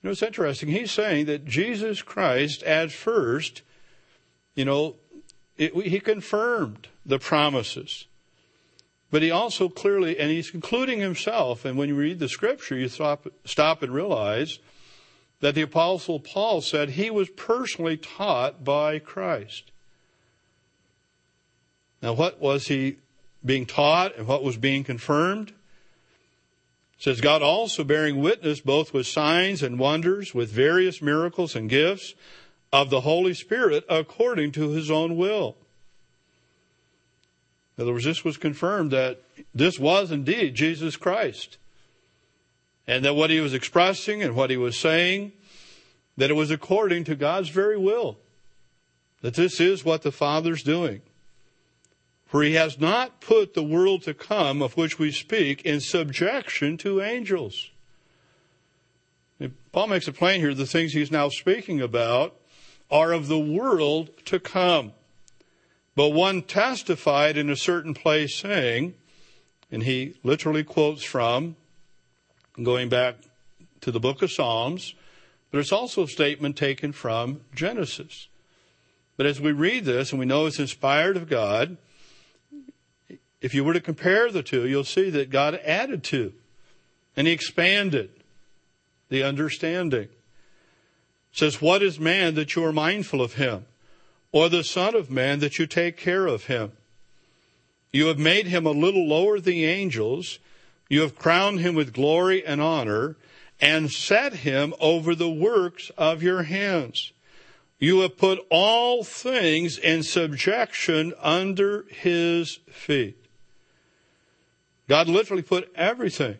[0.00, 0.68] You know, it's interesting.
[0.68, 3.62] He's saying that Jesus Christ, at first,
[4.54, 4.94] you know,
[5.56, 8.06] it, he confirmed the promises.
[9.10, 12.88] But he also clearly, and he's concluding himself, and when you read the scripture, you
[12.88, 14.60] stop, stop and realize
[15.40, 19.72] that the apostle Paul said he was personally taught by Christ.
[22.02, 22.96] Now, what was he
[23.44, 25.50] being taught and what was being confirmed?
[25.50, 31.68] It says God also bearing witness both with signs and wonders, with various miracles and
[31.68, 32.14] gifts
[32.72, 35.56] of the Holy Spirit according to his own will.
[37.76, 39.22] In other words, this was confirmed that
[39.54, 41.58] this was indeed Jesus Christ.
[42.86, 45.32] And that what he was expressing and what he was saying,
[46.16, 48.16] that it was according to God's very will.
[49.20, 51.02] That this is what the Father's doing.
[52.26, 56.76] For he has not put the world to come of which we speak in subjection
[56.78, 57.70] to angels.
[59.72, 62.34] Paul makes it plain here the things he's now speaking about
[62.90, 64.92] are of the world to come.
[65.94, 68.94] But one testified in a certain place saying,
[69.70, 71.56] and he literally quotes from,
[72.62, 73.16] going back
[73.82, 74.94] to the book of Psalms,
[75.50, 78.28] but it's also a statement taken from Genesis.
[79.16, 81.76] But as we read this, and we know it's inspired of God,
[83.40, 86.32] if you were to compare the two, you'll see that God added to
[87.16, 88.10] and he expanded
[89.08, 90.08] the understanding.
[90.08, 90.10] It
[91.32, 93.66] says, What is man that you are mindful of him?
[94.32, 96.72] Or the Son of Man that you take care of him?
[97.92, 100.38] You have made him a little lower than the angels.
[100.88, 103.16] You have crowned him with glory and honor
[103.60, 107.12] and set him over the works of your hands.
[107.78, 113.25] You have put all things in subjection under his feet.
[114.88, 116.38] God literally put everything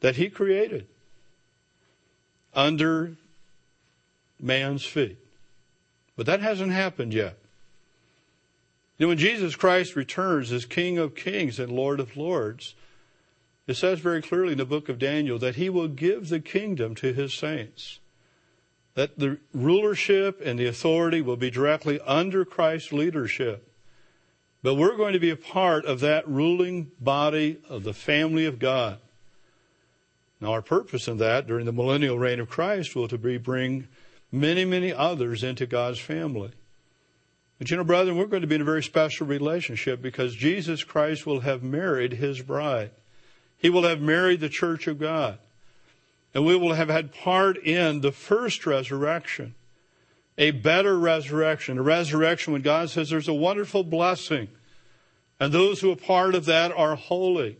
[0.00, 0.86] that He created
[2.54, 3.16] under
[4.40, 5.18] man's feet.
[6.16, 7.38] But that hasn't happened yet.
[8.98, 12.74] You know, when Jesus Christ returns as King of Kings and Lord of Lords,
[13.66, 16.94] it says very clearly in the book of Daniel that He will give the kingdom
[16.96, 17.98] to His saints.
[18.94, 23.69] That the rulership and the authority will be directly under Christ's leadership.
[24.62, 28.58] But we're going to be a part of that ruling body of the family of
[28.58, 28.98] God.
[30.40, 33.88] Now, our purpose in that during the millennial reign of Christ will to be bring
[34.32, 36.50] many, many others into God's family.
[37.58, 40.82] But you know, brethren, we're going to be in a very special relationship because Jesus
[40.82, 42.90] Christ will have married his bride.
[43.58, 45.38] He will have married the church of God.
[46.32, 49.54] And we will have had part in the first resurrection
[50.40, 54.48] a better resurrection, a resurrection when God says there's a wonderful blessing,
[55.38, 57.58] and those who are part of that are holy.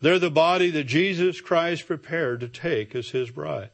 [0.00, 3.70] They're the body that Jesus Christ prepared to take as his bride.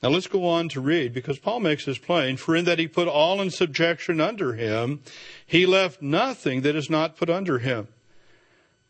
[0.00, 2.36] Now let's go on to read because Paul makes this plain.
[2.36, 5.00] For in that he put all in subjection under him,
[5.44, 7.88] he left nothing that is not put under him.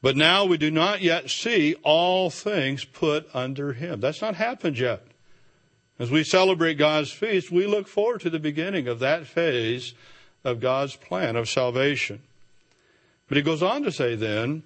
[0.03, 4.01] But now we do not yet see all things put under him.
[4.01, 5.07] That's not happened yet.
[5.99, 9.94] As we celebrate God's feast, we look forward to the beginning of that phase
[10.44, 12.20] of God's plan of salvation.
[13.26, 14.62] But he goes on to say then,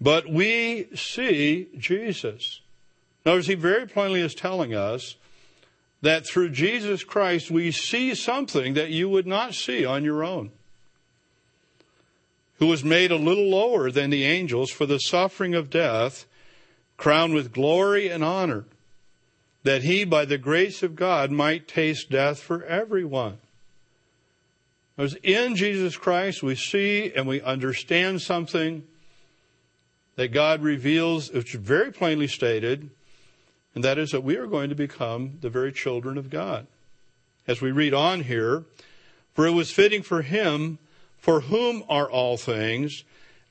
[0.00, 2.60] but we see Jesus.
[3.24, 5.16] Notice he very plainly is telling us
[6.02, 10.50] that through Jesus Christ we see something that you would not see on your own.
[12.58, 16.26] Who was made a little lower than the angels for the suffering of death,
[16.96, 18.64] crowned with glory and honor,
[19.62, 23.38] that he, by the grace of God, might taste death for everyone.
[24.96, 28.84] Because in Jesus Christ we see and we understand something
[30.16, 32.90] that God reveals, which is very plainly stated,
[33.74, 36.66] and that is that we are going to become the very children of God.
[37.46, 38.64] As we read on here,
[39.34, 40.78] for it was fitting for him,
[41.16, 43.04] for whom are all things,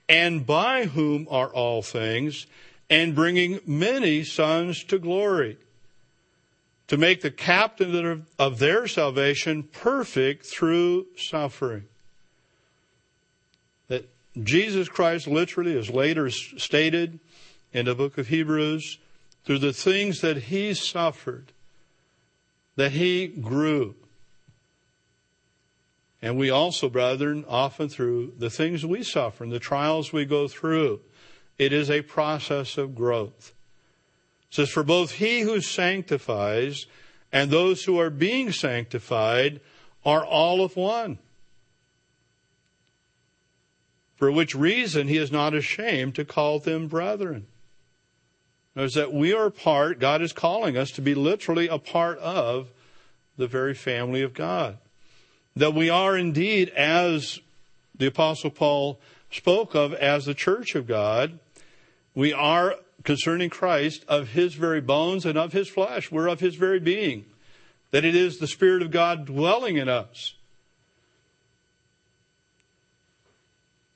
[0.10, 2.46] and by whom are all things,
[2.90, 5.58] and bringing many sons to glory,
[6.88, 11.86] to make the captain of their salvation perfect through suffering.
[13.90, 14.10] That
[14.42, 17.20] Jesus Christ literally, as later stated
[17.74, 19.00] in the book of Hebrews,
[19.44, 21.52] through the things that he suffered,
[22.76, 23.96] that he grew.
[26.22, 30.48] And we also, brethren, often through the things we suffer and the trials we go
[30.48, 31.00] through,
[31.60, 33.54] it is a process of growth.
[34.50, 36.86] It says, For both he who sanctifies
[37.32, 39.60] and those who are being sanctified
[40.06, 41.18] are all of one.
[44.16, 47.46] For which reason he is not ashamed to call them brethren
[48.76, 52.70] is that we are part, God is calling us to be literally a part of
[53.38, 54.78] the very family of God.
[55.56, 57.40] That we are indeed, as
[57.96, 59.00] the Apostle Paul
[59.32, 61.40] spoke of, as the church of God,
[62.14, 62.76] we are
[63.08, 66.12] concerning Christ of his very bones and of his flesh.
[66.12, 67.24] We're of his very being.
[67.92, 70.36] That it is the Spirit of God dwelling in us.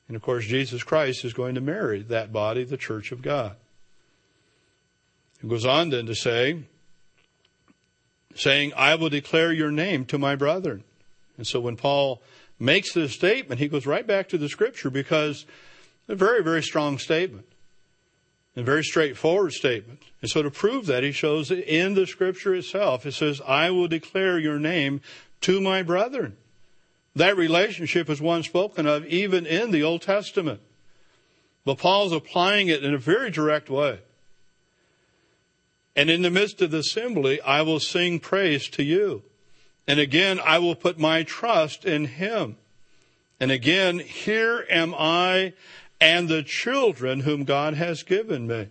[0.08, 3.58] And of course, Jesus Christ is going to marry that body, the church of God.
[5.44, 6.64] It goes on then to say,
[8.34, 10.86] saying, I will declare your name to my brethren.
[11.38, 12.22] And so when Paul
[12.58, 15.46] makes this statement, he goes right back to the scripture because
[16.08, 17.51] a very, very strong statement.
[18.56, 20.02] A very straightforward statement.
[20.22, 23.06] And so to prove that, he shows in the scripture itself.
[23.06, 25.02] It says, I will declare your name
[25.42, 26.38] to my brethren.
[27.16, 30.62] That relationship is one spoken of even in the Old Testament.
[31.66, 34.00] But Paul's applying it in a very direct way.
[35.96, 39.24] And in the midst of the assembly, I will sing praise to you.
[39.88, 42.58] And again, I will put my trust in him.
[43.40, 45.54] And again, here am I
[46.02, 48.68] and the children whom God has given me.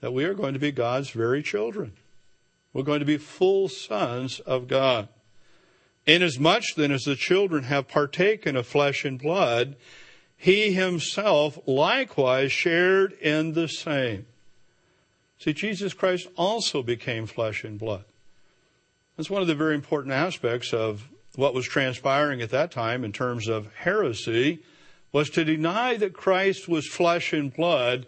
[0.00, 1.92] That we are going to be God's very children.
[2.74, 5.08] We're going to be full sons of God.
[6.06, 9.76] Inasmuch then as the children have partaken of flesh and blood,
[10.36, 14.26] he himself likewise shared in the same
[15.44, 18.04] See, Jesus Christ also became flesh and blood.
[19.16, 21.06] That's one of the very important aspects of
[21.36, 24.60] what was transpiring at that time in terms of heresy
[25.14, 28.04] was to deny that Christ was flesh and blood.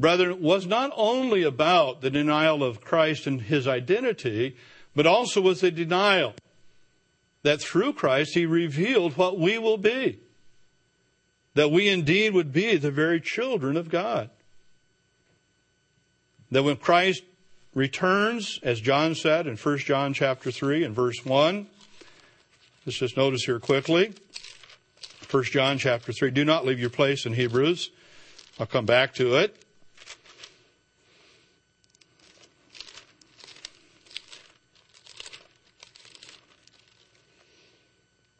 [0.00, 4.56] Brethren, was not only about the denial of Christ and his identity,
[4.96, 6.34] but also was a denial
[7.44, 10.18] that through Christ he revealed what we will be.
[11.54, 14.30] That we indeed would be the very children of God
[16.50, 17.22] that when Christ
[17.74, 21.66] returns, as John said in 1 John chapter 3 and verse 1,
[22.86, 24.14] let's just notice here quickly.
[25.30, 26.30] 1 John chapter 3.
[26.30, 27.90] Do not leave your place in Hebrews.
[28.58, 29.62] I'll come back to it.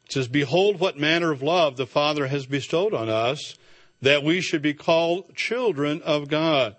[0.06, 3.56] It says, Behold what manner of love the Father has bestowed on us,
[4.00, 6.74] that we should be called children of God.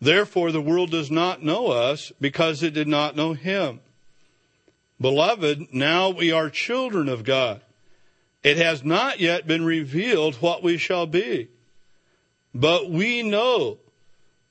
[0.00, 3.80] Therefore, the world does not know us because it did not know him.
[5.00, 7.62] Beloved, now we are children of God.
[8.42, 11.48] It has not yet been revealed what we shall be.
[12.54, 13.78] But we know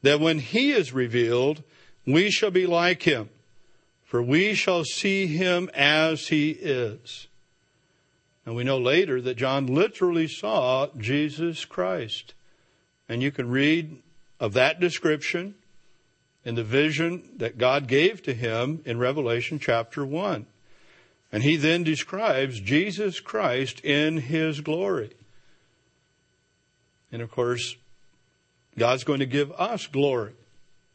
[0.02, 1.64] that when he is revealed,
[2.06, 3.30] we shall be like him,
[4.04, 7.28] for we shall see him as he is.
[8.46, 12.34] And we know later that John literally saw Jesus Christ.
[13.10, 14.02] And you can read
[14.40, 15.56] of that description
[16.46, 20.46] in the vision that God gave to him in Revelation chapter 1.
[21.32, 25.12] And he then describes Jesus Christ in his glory.
[27.12, 27.76] And of course,
[28.78, 30.34] God's going to give us glory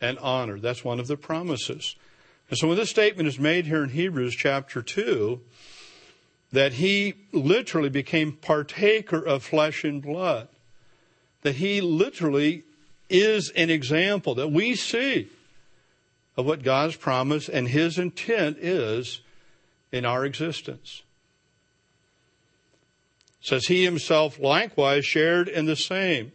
[0.01, 0.59] and honor.
[0.59, 1.97] That's one of the promises.
[2.49, 5.41] And so when this statement is made here in Hebrews chapter 2,
[6.53, 10.49] that he literally became partaker of flesh and blood,
[11.43, 12.65] that he literally
[13.13, 15.29] is an example that we see
[16.37, 19.21] of what God's promise and His intent is
[19.93, 21.03] in our existence.
[23.43, 26.33] It says he himself likewise shared in the same,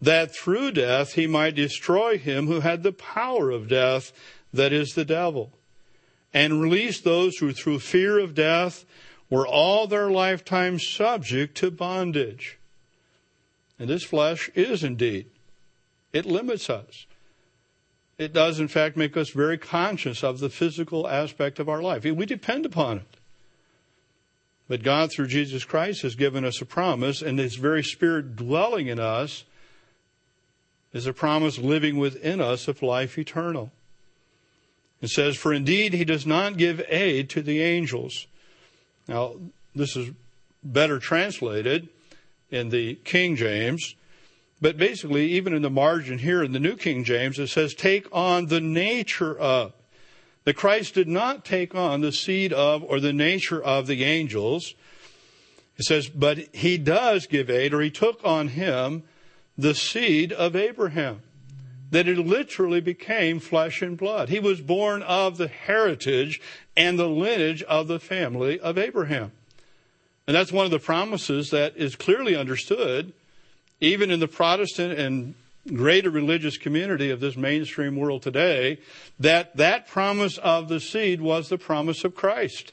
[0.00, 4.12] that through death he might destroy him who had the power of death,
[4.52, 5.52] that is the devil,
[6.32, 8.84] and release those who through fear of death
[9.28, 12.58] were all their lifetime subject to bondage.
[13.78, 15.26] And this flesh is indeed,
[16.12, 17.06] it limits us.
[18.18, 22.04] It does, in fact, make us very conscious of the physical aspect of our life.
[22.04, 23.16] We depend upon it.
[24.68, 28.88] But God, through Jesus Christ, has given us a promise, and His very Spirit dwelling
[28.88, 29.44] in us
[30.92, 33.70] is a promise living within us of life eternal.
[35.02, 38.26] It says, For indeed He does not give aid to the angels.
[39.06, 39.36] Now,
[39.74, 40.10] this is
[40.64, 41.88] better translated
[42.50, 43.94] in the King James.
[44.66, 48.08] But basically, even in the margin here in the New King James, it says, take
[48.10, 49.72] on the nature of.
[50.42, 54.74] The Christ did not take on the seed of or the nature of the angels.
[55.76, 59.04] It says, but he does give aid, or he took on him
[59.56, 61.22] the seed of Abraham.
[61.92, 64.30] That it literally became flesh and blood.
[64.30, 66.40] He was born of the heritage
[66.76, 69.30] and the lineage of the family of Abraham.
[70.26, 73.12] And that's one of the promises that is clearly understood
[73.80, 75.34] even in the Protestant and
[75.68, 78.78] greater religious community of this mainstream world today,
[79.18, 82.72] that that promise of the seed was the promise of Christ.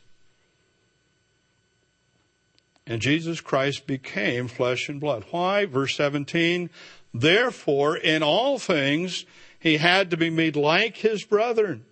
[2.86, 5.26] And Jesus Christ became flesh and blood.
[5.32, 5.66] Why?
[5.66, 6.70] Verse 17,
[7.14, 9.26] therefore in all things
[9.60, 11.86] he had to be made like his brethren.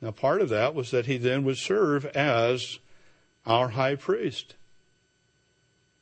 [0.00, 2.78] Now part of that was that he then would serve as
[3.44, 4.54] our high priest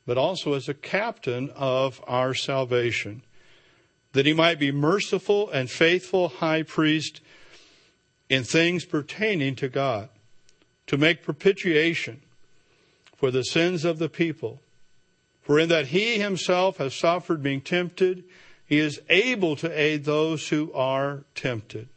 [0.07, 3.21] but also as a captain of our salvation,
[4.13, 7.21] that he might be merciful and faithful high priest
[8.29, 10.09] in things pertaining to God,
[10.87, 12.21] to make propitiation
[13.15, 14.61] for the sins of the people.
[15.41, 18.23] For in that he himself has suffered being tempted,
[18.65, 21.89] he is able to aid those who are tempted.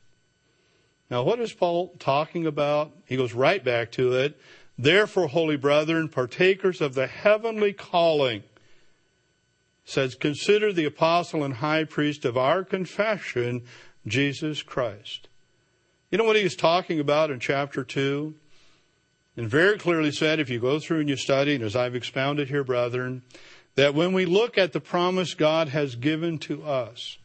[1.10, 2.92] Now, what is Paul talking about?
[3.06, 4.40] He goes right back to it.
[4.82, 8.44] Therefore, holy brethren, partakers of the heavenly calling,
[9.84, 13.64] says, consider the apostle and high priest of our confession,
[14.06, 15.28] Jesus Christ.
[16.10, 18.34] You know what he was talking about in chapter 2?
[19.36, 22.48] And very clearly said, if you go through and you study, and as I've expounded
[22.48, 23.20] here, brethren,
[23.74, 27.18] that when we look at the promise God has given to us,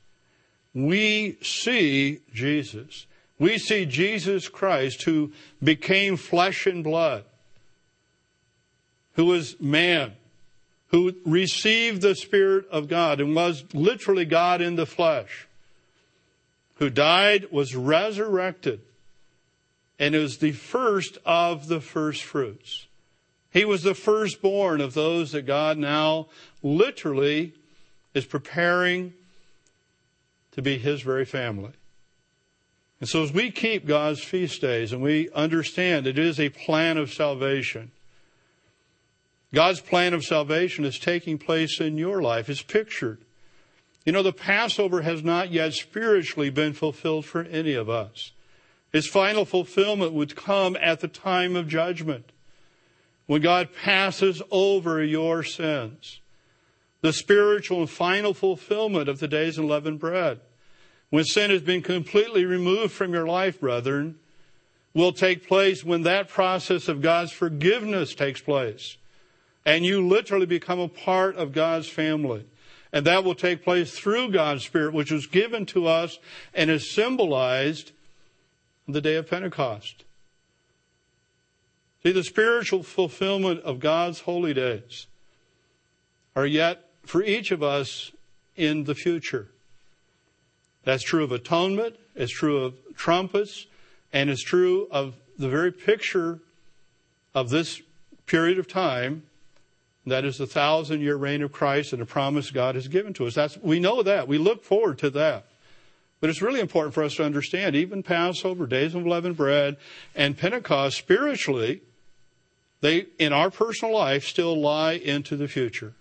[0.73, 3.07] we see Jesus.
[3.39, 5.31] We see Jesus Christ who
[5.63, 7.23] became flesh and blood
[9.15, 10.13] who was man,
[10.87, 15.47] who received the Spirit of God and was literally God in the flesh,
[16.75, 18.81] who died, was resurrected,
[19.97, 22.87] and is the first of the first fruits.
[23.51, 26.27] He was the firstborn of those that God now
[26.61, 27.53] literally
[28.13, 29.13] is preparing
[30.51, 31.71] to be his very family.
[32.99, 36.97] And so as we keep God's feast days and we understand it is a plan
[36.97, 37.91] of salvation,
[39.55, 43.19] God's plan of salvation is taking place in your life, is pictured.
[44.05, 48.33] You know, the Passover has not yet spiritually been fulfilled for any of us.
[48.91, 52.33] Its final fulfillment would come at the time of judgment
[53.27, 56.19] when God passes over your sins.
[56.99, 60.41] The spiritual and final fulfillment of the days of unleavened bread.
[61.11, 64.19] When sin has been completely removed from your life, brethren,
[64.93, 68.97] will take place when that process of God's forgiveness takes place
[69.65, 72.45] and you literally become a part of God's family.
[72.93, 76.19] And that will take place through God's Spirit, which was given to us
[76.53, 77.91] and is symbolized
[78.87, 80.03] the day of Pentecost.
[82.03, 85.07] See, the spiritual fulfillment of God's holy days
[86.35, 88.11] are yet for each of us
[88.55, 89.47] in the future.
[90.83, 93.65] That's true of atonement, it's true of trumpets,
[94.13, 96.39] and it's true of the very picture
[97.33, 97.81] of this
[98.27, 99.23] period of time
[100.05, 103.25] that is the thousand year reign of Christ and the promise God has given to
[103.25, 103.33] us.
[103.33, 104.27] That's, we know that.
[104.27, 105.45] We look forward to that.
[106.21, 109.77] But it's really important for us to understand even Passover, days of unleavened bread,
[110.15, 111.81] and Pentecost spiritually,
[112.81, 115.93] they, in our personal life, still lie into the future.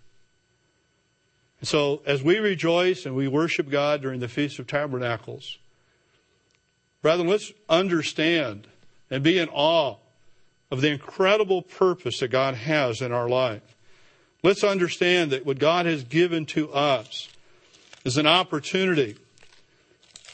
[1.60, 5.58] And so as we rejoice and we worship God during the Feast of Tabernacles,
[7.00, 8.66] brethren, let's understand
[9.10, 9.96] and be in awe
[10.70, 13.73] of the incredible purpose that God has in our life.
[14.44, 17.28] Let's understand that what God has given to us
[18.04, 19.16] is an opportunity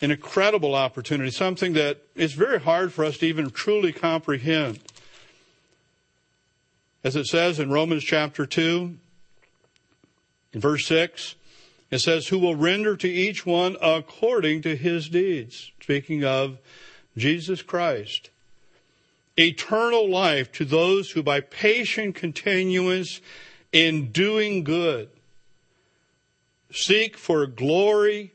[0.03, 4.79] an incredible opportunity, something that is very hard for us to even truly comprehend.
[7.05, 8.97] As it says in Romans chapter 2,
[10.53, 11.35] in verse 6,
[11.91, 15.71] it says, Who will render to each one according to his deeds.
[15.83, 16.59] Speaking of
[17.17, 18.31] Jesus Christ.
[19.37, 23.21] Eternal life to those who by patient continuance
[23.73, 25.09] in doing good
[26.73, 28.33] seek for glory,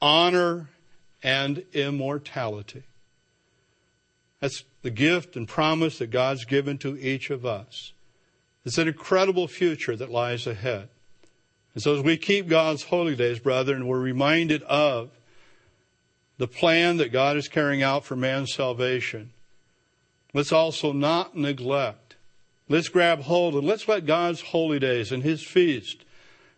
[0.00, 0.68] honor,
[1.22, 2.82] and immortality.
[4.40, 7.92] That's the gift and promise that God's given to each of us.
[8.64, 10.88] It's an incredible future that lies ahead.
[11.74, 15.10] And so as we keep God's holy days, brethren, we're reminded of
[16.38, 19.30] the plan that God is carrying out for man's salvation.
[20.34, 22.07] Let's also not neglect.
[22.68, 26.04] Let's grab hold and let's let God's holy days and his feast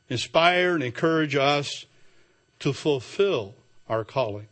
[0.09, 1.87] inspire and encourage us
[2.59, 3.55] to fulfill
[3.89, 4.49] our calling.